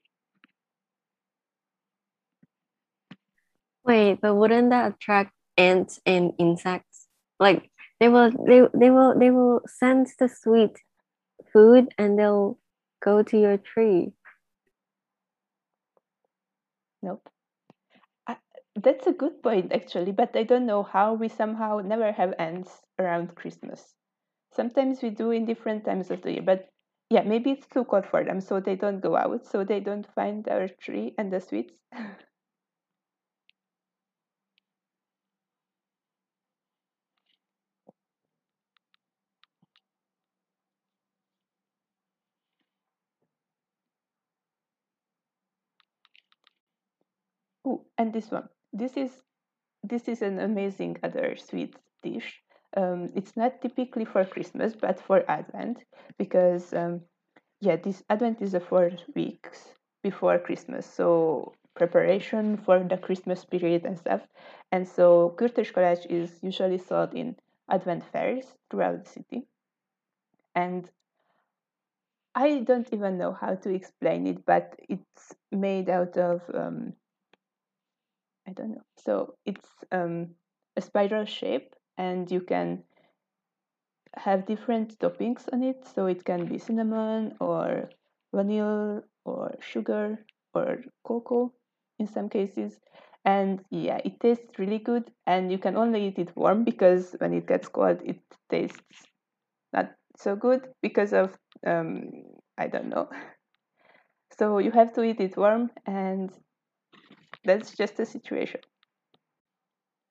Wait, 3.87 4.21
but 4.21 4.35
wouldn't 4.35 4.69
that 4.71 4.93
attract 4.95 5.33
ants 5.57 5.99
and 6.05 6.33
insects? 6.39 7.09
Like 7.41 7.71
they 8.01 8.09
will 8.09 8.31
they 8.47 8.63
they 8.75 8.91
will 8.91 9.19
they 9.19 9.31
will 9.31 9.63
sense 9.67 10.15
the 10.17 10.29
sweet 10.29 10.77
food 11.53 11.89
and 11.99 12.19
they'll 12.19 12.59
go 13.03 13.23
to 13.23 13.39
your 13.41 13.59
tree. 13.59 14.13
Nope. 17.03 17.31
I, 18.29 18.37
that's 18.77 19.09
a 19.09 19.13
good 19.13 19.43
point 19.43 19.73
actually, 19.73 20.13
but 20.13 20.37
I 20.37 20.45
don't 20.45 20.65
know 20.67 20.85
how 20.85 21.15
we 21.15 21.27
somehow 21.29 21.79
never 21.81 22.13
have 22.13 22.35
ants 22.39 22.83
around 23.01 23.35
Christmas. 23.35 23.97
Sometimes 24.53 25.03
we 25.03 25.11
do 25.11 25.31
in 25.33 25.47
different 25.47 25.85
times 25.85 26.11
of 26.11 26.23
the 26.23 26.33
year, 26.35 26.43
but 26.43 26.69
yeah, 27.11 27.23
maybe 27.23 27.53
it's 27.53 27.69
too 27.69 27.85
cold 27.85 28.07
for 28.07 28.25
them, 28.25 28.41
so 28.41 28.61
they 28.61 28.77
don't 28.77 29.01
go 29.01 29.17
out, 29.17 29.47
so 29.47 29.65
they 29.65 29.81
don't 29.81 30.07
find 30.15 30.49
our 30.49 30.69
tree 30.69 31.15
and 31.19 31.33
the 31.33 31.41
sweets. 31.41 31.75
Oh, 47.65 47.86
and 47.99 48.13
this 48.13 48.31
one. 48.31 48.49
This 48.73 48.97
is 48.97 49.11
this 49.83 50.09
is 50.09 50.23
an 50.23 50.39
amazing 50.41 50.97
other 51.03 51.37
sweet 51.37 51.77
dish. 52.03 52.43
Um, 52.77 53.09
it's 53.15 53.37
not 53.37 53.63
typically 53.63 54.05
for 54.05 54.25
Christmas, 54.25 54.75
but 54.75 55.01
for 55.01 55.25
Advent, 55.31 55.79
because 56.19 56.75
um, 56.75 57.03
yeah, 57.61 57.77
this 57.77 58.03
Advent 58.11 58.43
is 58.43 58.53
the 58.53 58.61
four 58.61 58.91
weeks 59.15 59.69
before 60.03 60.39
Christmas, 60.39 60.87
so 60.87 61.55
preparation 61.75 62.57
for 62.57 62.83
the 62.83 62.97
Christmas 62.97 63.45
period 63.45 63.85
and 63.85 63.99
stuff. 63.99 64.23
And 64.73 64.87
so 64.89 65.35
Kürtös 65.39 65.73
Kalács 65.73 66.07
is 66.09 66.31
usually 66.43 66.79
sold 66.79 67.15
in 67.15 67.37
Advent 67.71 68.05
fairs 68.13 68.47
throughout 68.71 69.05
the 69.05 69.11
city. 69.11 69.47
And 70.55 70.89
I 72.35 72.61
don't 72.61 72.89
even 72.93 73.19
know 73.19 73.33
how 73.33 73.55
to 73.55 73.71
explain 73.71 74.27
it, 74.27 74.45
but 74.45 74.75
it's 74.89 75.33
made 75.51 75.89
out 75.89 76.17
of 76.17 76.43
um, 76.53 76.95
I 78.47 78.53
don't 78.53 78.71
know. 78.71 78.83
So 78.97 79.35
it's 79.45 79.69
um, 79.93 80.35
a 80.77 80.81
spiral 80.81 81.25
shape, 81.27 81.75
and 81.99 82.31
you 82.31 82.41
can 82.41 82.85
have 84.17 84.47
different 84.47 84.99
toppings 84.99 85.49
on 85.53 85.63
it. 85.63 85.85
So 85.95 86.07
it 86.07 86.25
can 86.25 86.47
be 86.47 86.59
cinnamon 86.59 87.37
or 87.41 87.91
vanilla 88.35 89.03
or 89.25 89.55
sugar 89.61 90.25
or 90.55 90.79
cocoa 91.05 91.53
in 91.99 92.07
some 92.07 92.29
cases. 92.29 92.79
And 93.25 93.65
yeah, 93.71 93.99
it 94.05 94.21
tastes 94.21 94.59
really 94.59 94.79
good. 94.79 95.11
And 95.27 95.51
you 95.51 95.59
can 95.59 95.77
only 95.77 96.07
eat 96.07 96.19
it 96.19 96.37
warm 96.37 96.65
because 96.65 97.15
when 97.19 97.35
it 97.35 97.47
gets 97.47 97.69
cold, 97.69 98.01
it 98.05 98.21
tastes 98.49 98.81
not 99.73 99.93
so 100.17 100.37
good 100.37 100.69
because 100.83 101.13
of, 101.13 101.37
um, 101.67 102.11
I 102.59 102.69
don't 102.69 102.89
know. 102.89 103.09
So 104.39 104.59
you 104.59 104.71
have 104.71 104.93
to 104.93 105.03
eat 105.03 105.21
it 105.21 105.37
warm, 105.37 105.71
and 105.85 106.31
that's 107.45 107.73
just 107.77 107.97
the 107.97 108.07
situation. 108.07 108.61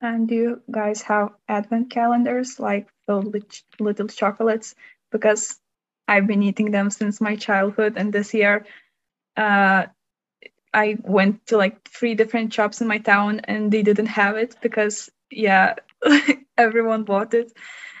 And 0.00 0.28
do 0.28 0.34
you 0.34 0.62
guys 0.70 1.02
have 1.02 1.30
advent 1.48 1.90
calendars 1.90 2.60
like 2.60 2.88
filled 3.06 3.32
with 3.32 3.62
little 3.80 4.08
chocolates? 4.08 4.74
Because 5.10 5.58
I've 6.06 6.26
been 6.26 6.42
eating 6.42 6.70
them 6.70 6.90
since 6.90 7.20
my 7.20 7.36
childhood, 7.36 7.94
and 7.96 8.12
this 8.12 8.34
year, 8.34 8.66
uh, 9.36 9.86
I 10.72 10.98
went 11.02 11.46
to 11.46 11.56
like 11.56 11.88
three 11.88 12.14
different 12.14 12.52
shops 12.52 12.80
in 12.80 12.88
my 12.88 12.98
town, 12.98 13.40
and 13.44 13.72
they 13.72 13.82
didn't 13.82 14.06
have 14.06 14.36
it 14.36 14.56
because 14.60 15.10
yeah, 15.30 15.74
everyone 16.58 17.04
bought 17.04 17.34
it, 17.34 17.52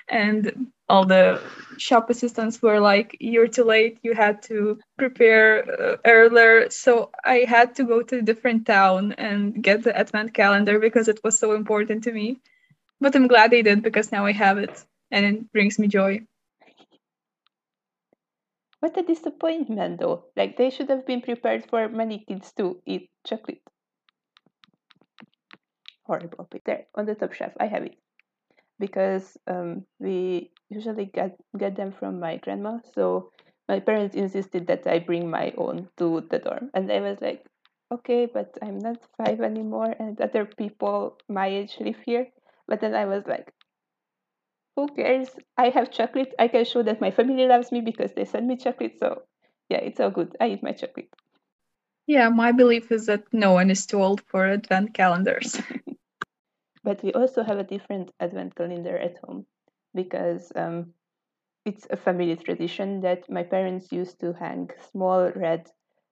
and 0.08 0.68
all 0.88 1.04
the 1.04 1.40
shop 1.78 2.10
assistants 2.10 2.62
were 2.62 2.80
like, 2.80 3.16
"You're 3.20 3.48
too 3.48 3.64
late. 3.64 3.98
You 4.02 4.14
had 4.14 4.42
to 4.44 4.78
prepare 4.98 5.64
uh, 5.68 5.96
earlier." 6.04 6.70
So 6.70 7.10
I 7.24 7.46
had 7.48 7.74
to 7.76 7.84
go 7.84 8.02
to 8.02 8.18
a 8.18 8.22
different 8.22 8.66
town 8.66 9.12
and 9.12 9.62
get 9.62 9.82
the 9.82 9.96
advent 9.96 10.34
calendar 10.34 10.78
because 10.78 11.08
it 11.08 11.20
was 11.24 11.38
so 11.38 11.52
important 11.54 12.04
to 12.04 12.12
me. 12.12 12.40
But 13.00 13.14
I'm 13.16 13.26
glad 13.28 13.50
they 13.50 13.62
did 13.62 13.82
because 13.82 14.12
now 14.12 14.26
I 14.26 14.32
have 14.32 14.58
it 14.58 14.84
and 15.10 15.26
it 15.26 15.52
brings 15.52 15.78
me 15.78 15.88
joy. 15.88 16.20
What 18.80 18.96
a 18.96 19.02
disappointment, 19.02 20.00
though. 20.00 20.26
Like, 20.36 20.56
they 20.56 20.70
should 20.70 20.88
have 20.90 21.06
been 21.06 21.20
prepared 21.22 21.64
for 21.68 21.88
many 21.88 22.24
kids 22.26 22.52
to 22.54 22.80
eat 22.86 23.10
chocolate. 23.26 23.62
Horrible. 26.04 26.48
There, 26.64 26.86
on 26.94 27.06
the 27.06 27.14
top 27.14 27.32
shelf, 27.32 27.52
I 27.58 27.66
have 27.66 27.84
it. 27.84 27.96
Because 28.78 29.36
um, 29.46 29.86
we 29.98 30.52
usually 30.70 31.06
get, 31.06 31.36
get 31.58 31.76
them 31.76 31.92
from 31.92 32.20
my 32.20 32.36
grandma. 32.38 32.78
So 32.94 33.30
my 33.68 33.80
parents 33.80 34.14
insisted 34.14 34.66
that 34.68 34.86
I 34.86 34.98
bring 34.98 35.30
my 35.30 35.52
own 35.56 35.88
to 35.98 36.26
the 36.30 36.38
dorm. 36.38 36.70
And 36.74 36.90
I 36.90 37.00
was 37.00 37.18
like, 37.20 37.44
okay, 37.92 38.26
but 38.26 38.56
I'm 38.62 38.78
not 38.78 38.98
five 39.16 39.40
anymore, 39.40 39.94
and 39.98 40.20
other 40.20 40.44
people 40.44 41.18
my 41.28 41.46
age 41.46 41.76
live 41.80 41.98
here. 42.04 42.26
But 42.66 42.80
then 42.80 42.94
I 42.94 43.04
was 43.04 43.24
like, 43.26 43.52
who 44.74 44.88
cares? 44.88 45.28
I 45.56 45.70
have 45.70 45.90
chocolate. 45.90 46.34
I 46.38 46.48
can 46.48 46.64
show 46.64 46.82
that 46.82 47.00
my 47.00 47.10
family 47.10 47.46
loves 47.46 47.72
me 47.72 47.80
because 47.80 48.12
they 48.12 48.24
send 48.24 48.46
me 48.46 48.56
chocolate. 48.56 48.98
So 48.98 49.22
yeah, 49.68 49.78
it's 49.78 50.00
all 50.00 50.10
good. 50.10 50.36
I 50.40 50.48
eat 50.48 50.62
my 50.62 50.72
chocolate. 50.72 51.08
Yeah, 52.06 52.28
my 52.28 52.52
belief 52.52 52.92
is 52.92 53.06
that 53.06 53.24
no 53.32 53.52
one 53.52 53.70
is 53.70 53.86
too 53.86 54.00
old 54.00 54.20
for 54.26 54.46
advent 54.46 54.94
calendars. 54.94 55.60
but 56.84 57.02
we 57.02 57.12
also 57.12 57.42
have 57.42 57.58
a 57.58 57.64
different 57.64 58.12
advent 58.20 58.54
calendar 58.54 58.96
at 58.96 59.16
home 59.24 59.46
because 59.96 60.52
um, 60.56 60.92
it's 61.66 61.86
a 61.90 61.96
family 61.96 62.36
tradition 62.36 63.00
that 63.00 63.28
my 63.30 63.42
parents 63.42 63.90
used 63.90 64.20
to 64.20 64.32
hang 64.34 64.70
small 64.92 65.30
red 65.34 65.68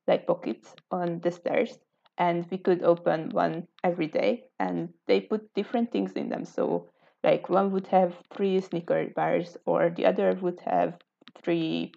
like 0.08 0.26
pockets 0.26 0.74
on 0.90 1.20
the 1.20 1.30
stairs 1.30 1.78
and 2.18 2.46
we 2.50 2.58
could 2.58 2.82
open 2.82 3.30
one 3.30 3.66
every 3.84 4.08
day 4.08 4.44
and 4.58 4.88
they 5.06 5.20
put 5.20 5.54
different 5.54 5.92
things 5.92 6.12
in 6.14 6.28
them. 6.28 6.44
So 6.44 6.90
like 7.22 7.48
one 7.48 7.72
would 7.72 7.86
have 7.88 8.14
three 8.36 8.60
snicker 8.60 9.06
bars 9.14 9.56
or 9.66 9.90
the 9.90 10.06
other 10.06 10.36
would 10.42 10.60
have 10.66 10.98
three 11.42 11.92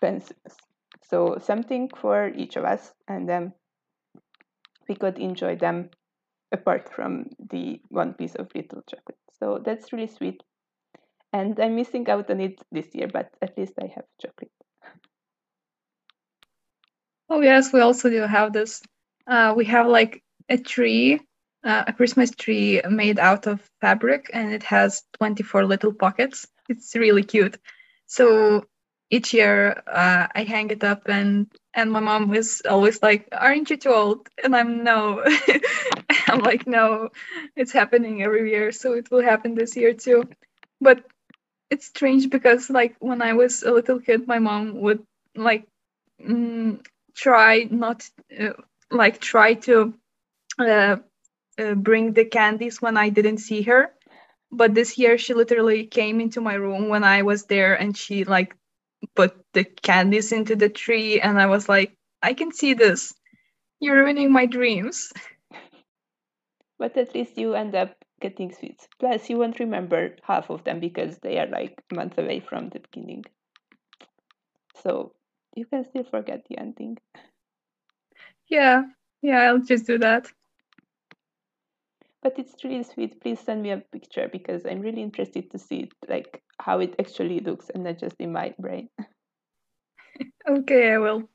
pencils. 0.00 0.56
So 1.02 1.38
something 1.40 1.90
for 1.96 2.28
each 2.28 2.56
of 2.56 2.64
us 2.64 2.92
and 3.08 3.28
then 3.28 3.52
we 4.88 4.94
could 4.94 5.18
enjoy 5.18 5.56
them 5.56 5.90
apart 6.52 6.92
from 6.92 7.26
the 7.50 7.80
one 7.88 8.14
piece 8.14 8.34
of 8.34 8.48
little 8.54 8.82
chocolate. 8.82 9.18
So 9.38 9.60
that's 9.64 9.92
really 9.92 10.06
sweet 10.08 10.42
and 11.32 11.58
i'm 11.60 11.76
missing 11.76 12.08
out 12.08 12.30
on 12.30 12.40
it 12.40 12.60
this 12.72 12.94
year 12.94 13.08
but 13.08 13.30
at 13.42 13.56
least 13.56 13.74
i 13.82 13.86
have 13.86 14.04
chocolate 14.20 14.50
oh 17.28 17.40
yes 17.40 17.72
we 17.72 17.80
also 17.80 18.10
do 18.10 18.20
have 18.22 18.52
this 18.52 18.82
uh, 19.26 19.54
we 19.56 19.64
have 19.64 19.86
like 19.86 20.22
a 20.48 20.58
tree 20.58 21.20
uh, 21.64 21.84
a 21.86 21.92
Christmas 21.92 22.30
tree 22.30 22.80
made 22.88 23.18
out 23.18 23.46
of 23.46 23.60
fabric 23.80 24.30
and 24.32 24.52
it 24.52 24.62
has 24.62 25.02
24 25.18 25.64
little 25.66 25.92
pockets. 25.92 26.46
It's 26.68 26.94
really 26.96 27.22
cute. 27.22 27.58
So 28.06 28.64
each 29.10 29.34
year 29.34 29.82
uh, 29.86 30.28
I 30.34 30.44
hang 30.44 30.70
it 30.70 30.84
up 30.84 31.02
and 31.08 31.46
and 31.74 31.92
my 31.92 32.00
mom 32.00 32.34
is 32.34 32.62
always 32.68 33.02
like, 33.02 33.28
"Aren't 33.32 33.70
you 33.70 33.76
too 33.76 33.90
old?" 33.90 34.28
And 34.42 34.56
I'm 34.56 34.82
no. 34.84 35.22
I'm 36.28 36.40
like, 36.40 36.66
"No, 36.66 37.10
it's 37.56 37.72
happening 37.72 38.22
every 38.22 38.50
year, 38.50 38.72
so 38.72 38.92
it 38.94 39.10
will 39.10 39.22
happen 39.22 39.54
this 39.54 39.76
year 39.76 39.94
too." 39.94 40.24
But 40.80 41.04
it's 41.70 41.86
strange 41.86 42.30
because 42.30 42.70
like 42.70 42.96
when 43.00 43.22
I 43.22 43.34
was 43.34 43.62
a 43.62 43.72
little 43.72 44.00
kid, 44.00 44.26
my 44.28 44.38
mom 44.40 44.80
would 44.82 45.04
like 45.36 45.66
mm, 46.24 46.84
try 47.16 47.68
not 47.70 48.08
uh, 48.38 48.54
like 48.90 49.20
try 49.20 49.54
to 49.54 49.94
uh, 50.58 50.96
uh, 51.58 51.74
bring 51.74 52.14
the 52.14 52.24
candies 52.26 52.82
when 52.82 52.96
I 52.96 53.10
didn't 53.10 53.38
see 53.38 53.62
her. 53.62 53.92
But 54.52 54.74
this 54.74 54.98
year, 54.98 55.18
she 55.18 55.34
literally 55.34 55.86
came 55.86 56.20
into 56.20 56.40
my 56.40 56.54
room 56.54 56.88
when 56.88 57.04
I 57.04 57.22
was 57.22 57.44
there 57.46 57.74
and 57.74 57.96
she 57.96 58.24
like 58.24 58.56
put 59.16 59.36
the 59.54 59.64
candies 59.64 60.32
into 60.32 60.56
the 60.56 60.68
tree. 60.70 61.20
And 61.20 61.40
I 61.40 61.46
was 61.46 61.68
like, 61.68 61.94
I 62.22 62.34
can 62.34 62.52
see 62.52 62.74
this. 62.74 63.14
You're 63.80 64.04
ruining 64.04 64.32
my 64.32 64.46
dreams. 64.46 65.12
But 66.78 66.96
at 66.96 67.14
least 67.14 67.38
you 67.38 67.54
end 67.54 67.74
up 67.76 67.99
getting 68.20 68.52
sweets. 68.52 68.88
Plus, 68.98 69.28
you 69.30 69.38
won't 69.38 69.60
remember 69.60 70.16
half 70.22 70.50
of 70.50 70.64
them 70.64 70.80
because 70.80 71.18
they 71.18 71.38
are 71.38 71.46
like 71.46 71.82
months 71.92 72.18
away 72.18 72.40
from 72.40 72.68
the 72.68 72.80
beginning. 72.80 73.24
So 74.82 75.12
you 75.54 75.66
can 75.66 75.84
still 75.84 76.04
forget 76.04 76.44
the 76.48 76.58
ending. 76.58 76.98
Yeah, 78.48 78.84
yeah, 79.22 79.40
I'll 79.42 79.58
just 79.60 79.86
do 79.86 79.98
that 79.98 80.26
but 82.22 82.38
it's 82.38 82.62
really 82.64 82.82
sweet. 82.82 83.20
Please 83.20 83.40
send 83.40 83.62
me 83.62 83.70
a 83.70 83.78
picture 83.78 84.28
because 84.30 84.66
I'm 84.66 84.80
really 84.80 85.02
interested 85.02 85.50
to 85.50 85.58
see 85.58 85.80
it, 85.80 85.92
like 86.08 86.42
how 86.58 86.80
it 86.80 86.94
actually 86.98 87.40
looks 87.40 87.70
and 87.70 87.84
not 87.84 87.98
just 87.98 88.16
in 88.18 88.32
my 88.32 88.54
brain. 88.58 88.88
okay, 90.48 90.92
I 90.92 90.98
will. 90.98 91.28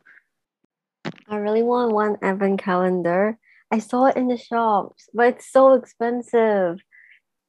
I 1.27 1.37
really 1.37 1.63
want 1.63 1.93
one 1.93 2.17
advent 2.21 2.59
calendar. 2.61 3.37
I 3.75 3.79
saw 3.79 4.05
it 4.05 4.15
in 4.15 4.29
the 4.29 4.37
shops, 4.37 5.09
but 5.13 5.27
it's 5.27 5.51
so 5.51 5.73
expensive. 5.73 6.77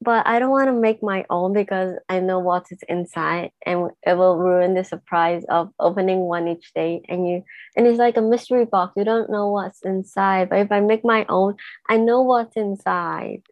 But 0.01 0.27
I 0.27 0.39
don't 0.39 0.51
want 0.51 0.67
to 0.67 0.73
make 0.73 1.01
my 1.01 1.23
own 1.29 1.53
because 1.53 1.95
I 2.09 2.19
know 2.19 2.39
what 2.39 2.65
is 2.69 2.83
inside 2.89 3.51
and 3.65 3.91
it 4.05 4.17
will 4.17 4.37
ruin 4.37 4.73
the 4.73 4.83
surprise 4.83 5.45
of 5.47 5.71
opening 5.79 6.19
one 6.19 6.49
each 6.49 6.73
day 6.73 7.01
and 7.07 7.25
you 7.27 7.43
and 7.75 7.87
it's 7.87 7.97
like 7.97 8.17
a 8.17 8.21
mystery 8.33 8.65
box. 8.65 8.93
You 8.97 9.05
don't 9.05 9.29
know 9.29 9.47
what's 9.51 9.81
inside 9.83 10.49
but 10.49 10.59
if 10.59 10.69
I 10.69 10.81
make 10.81 11.05
my 11.05 11.25
own 11.29 11.55
I 11.89 11.95
know 11.95 12.21
what's 12.23 12.57
inside. 12.57 13.43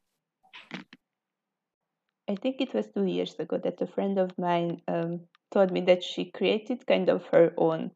I 2.28 2.36
think 2.36 2.60
it 2.60 2.74
was 2.74 2.88
two 2.94 3.06
years 3.06 3.36
ago 3.40 3.58
that 3.64 3.82
a 3.82 3.88
friend 3.88 4.20
of 4.20 4.38
mine 4.38 4.82
um, 4.90 5.22
told 5.50 5.72
me 5.72 5.82
that 5.90 6.04
she 6.04 6.26
created 6.26 6.86
kind 6.86 7.08
of 7.10 7.26
her 7.32 7.54
own 7.58 7.92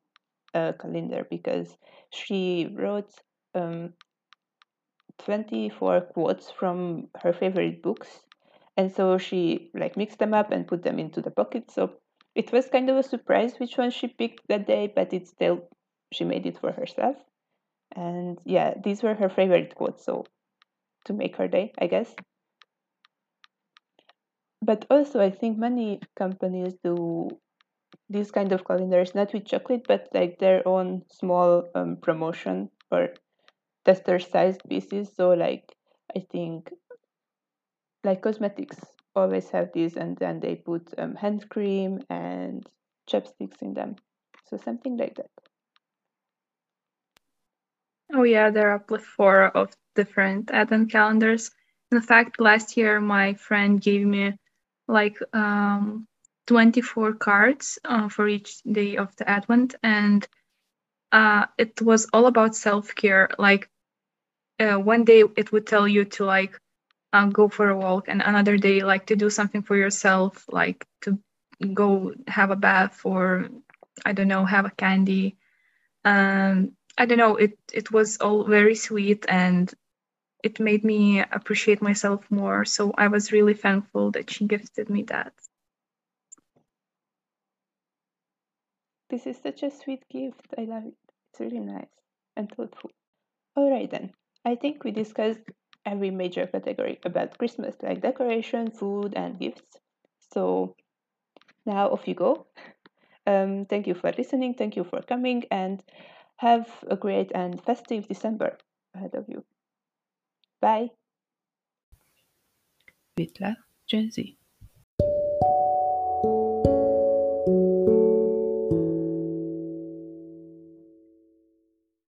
uh, 0.53 0.71
calendar 0.81 1.27
because 1.29 1.67
she 2.11 2.73
wrote 2.73 3.11
um, 3.53 3.93
24 5.25 6.01
quotes 6.01 6.49
from 6.51 7.07
her 7.21 7.33
favorite 7.33 7.81
books. 7.81 8.21
And 8.77 8.91
so 8.91 9.17
she 9.17 9.71
like 9.73 9.97
mixed 9.97 10.19
them 10.19 10.33
up 10.33 10.51
and 10.51 10.67
put 10.67 10.83
them 10.83 10.99
into 10.99 11.21
the 11.21 11.31
pocket. 11.31 11.71
So 11.71 11.91
it 12.35 12.51
was 12.51 12.67
kind 12.69 12.89
of 12.89 12.97
a 12.97 13.03
surprise 13.03 13.59
which 13.59 13.77
one 13.77 13.91
she 13.91 14.07
picked 14.07 14.47
that 14.47 14.67
day 14.67 14.91
but 14.93 15.13
it 15.13 15.27
still 15.27 15.67
she 16.11 16.23
made 16.23 16.45
it 16.45 16.59
for 16.59 16.71
herself. 16.71 17.17
And 17.95 18.39
yeah 18.45 18.73
these 18.83 19.03
were 19.03 19.15
her 19.15 19.29
favorite 19.29 19.75
quotes 19.75 20.05
so 20.05 20.25
to 21.05 21.13
make 21.13 21.35
her 21.37 21.47
day 21.47 21.73
i 21.79 21.87
guess. 21.87 22.13
But 24.61 24.85
also 24.89 25.19
i 25.19 25.29
think 25.31 25.57
many 25.57 25.99
companies 26.15 26.73
do 26.83 27.29
these 28.09 28.31
kind 28.31 28.51
of 28.51 28.65
calendars 28.65 29.15
not 29.15 29.33
with 29.33 29.45
chocolate 29.45 29.85
but 29.87 30.07
like 30.13 30.39
their 30.39 30.67
own 30.67 31.03
small 31.11 31.69
um, 31.75 31.97
promotion 31.97 32.69
or 32.91 33.09
tester 33.89 34.19
sized 34.19 34.63
pieces 34.69 35.15
so 35.15 35.31
like 35.31 35.75
i 36.15 36.19
think 36.31 36.73
like 38.03 38.21
cosmetics 38.21 38.77
always 39.15 39.49
have 39.51 39.71
these 39.73 39.97
and 39.97 40.17
then 40.17 40.39
they 40.39 40.55
put 40.55 40.93
um, 40.99 41.15
hand 41.15 41.49
cream 41.49 41.99
and 42.09 42.65
chapsticks 43.09 43.61
in 43.61 43.73
them. 43.73 43.95
So 44.49 44.57
something 44.57 44.97
like 44.97 45.15
that. 45.15 45.31
Oh 48.13 48.23
yeah 48.23 48.49
there 48.51 48.71
are 48.71 48.79
plethora 48.79 49.51
of 49.55 49.75
different 49.95 50.51
advent 50.51 50.91
calendars. 50.91 51.51
In 51.91 52.01
fact 52.01 52.39
last 52.39 52.77
year 52.77 52.99
my 53.01 53.33
friend 53.33 53.81
gave 53.81 54.05
me 54.05 54.37
like 54.87 55.17
um, 55.33 56.07
24 56.47 57.13
cards 57.13 57.79
uh, 57.85 58.09
for 58.09 58.27
each 58.27 58.61
day 58.63 58.97
of 58.97 59.15
the 59.17 59.29
advent 59.29 59.75
and 59.83 60.27
uh, 61.11 61.45
it 61.57 61.81
was 61.81 62.07
all 62.13 62.27
about 62.27 62.55
self-care. 62.55 63.29
Like 63.37 63.69
uh, 64.59 64.77
one 64.77 65.03
day 65.05 65.23
it 65.37 65.51
would 65.51 65.67
tell 65.67 65.87
you 65.87 66.05
to 66.05 66.25
like 66.25 66.59
uh, 67.13 67.25
go 67.27 67.47
for 67.49 67.69
a 67.69 67.77
walk 67.77 68.07
and 68.07 68.21
another 68.21 68.57
day 68.57 68.81
like 68.83 69.07
to 69.07 69.15
do 69.15 69.29
something 69.29 69.61
for 69.63 69.75
yourself 69.77 70.45
like 70.51 70.85
to 71.01 71.19
go 71.73 72.13
have 72.27 72.51
a 72.51 72.55
bath 72.55 73.01
or 73.05 73.49
i 74.05 74.13
don't 74.13 74.27
know 74.27 74.45
have 74.45 74.65
a 74.65 74.71
candy. 74.71 75.37
Um 76.05 76.71
i 76.97 77.05
don't 77.05 77.17
know 77.17 77.35
it 77.37 77.57
it 77.73 77.91
was 77.91 78.17
all 78.17 78.43
very 78.45 78.75
sweet 78.75 79.25
and 79.29 79.73
it 80.43 80.59
made 80.59 80.83
me 80.85 81.19
appreciate 81.21 81.81
myself 81.81 82.25
more. 82.31 82.65
So 82.65 82.93
i 82.97 83.07
was 83.07 83.31
really 83.31 83.53
thankful 83.55 84.11
that 84.11 84.29
she 84.31 84.45
gifted 84.47 84.89
me 84.89 85.03
that. 85.03 85.33
This 89.09 89.27
is 89.27 89.37
such 89.37 89.63
a 89.63 89.71
sweet 89.71 90.07
gift. 90.09 90.53
I 90.57 90.63
love 90.65 90.85
it. 90.85 90.95
It's 91.31 91.39
really 91.41 91.59
nice 91.59 91.89
and 92.35 92.49
thoughtful. 92.51 92.91
All 93.55 93.69
right 93.71 93.89
then 93.89 94.13
i 94.45 94.55
think 94.55 94.83
we 94.83 94.91
discussed 94.91 95.41
every 95.85 96.11
major 96.11 96.45
category 96.47 96.99
about 97.05 97.37
Christmas, 97.37 97.75
like 97.81 98.01
decoration, 98.01 98.69
food, 98.71 99.13
and 99.15 99.39
gifts. 99.39 99.79
So 100.19 100.75
now 101.65 101.89
off 101.89 102.07
you 102.07 102.15
go. 102.15 102.47
Um, 103.27 103.65
thank 103.65 103.87
you 103.87 103.95
for 103.95 104.11
listening. 104.17 104.55
Thank 104.55 104.75
you 104.77 104.83
for 104.85 105.01
coming, 105.01 105.45
and 105.51 105.83
have 106.37 106.67
a 106.89 106.97
great 106.97 107.31
and 107.35 107.61
festive 107.63 108.07
December 108.07 108.57
ahead 108.95 109.15
of 109.15 109.29
you. 109.29 109.45
Bye. 110.61 110.91
With 113.17 113.39
love, 113.39 113.57
Gen 113.85 114.09
Z. 114.11 114.38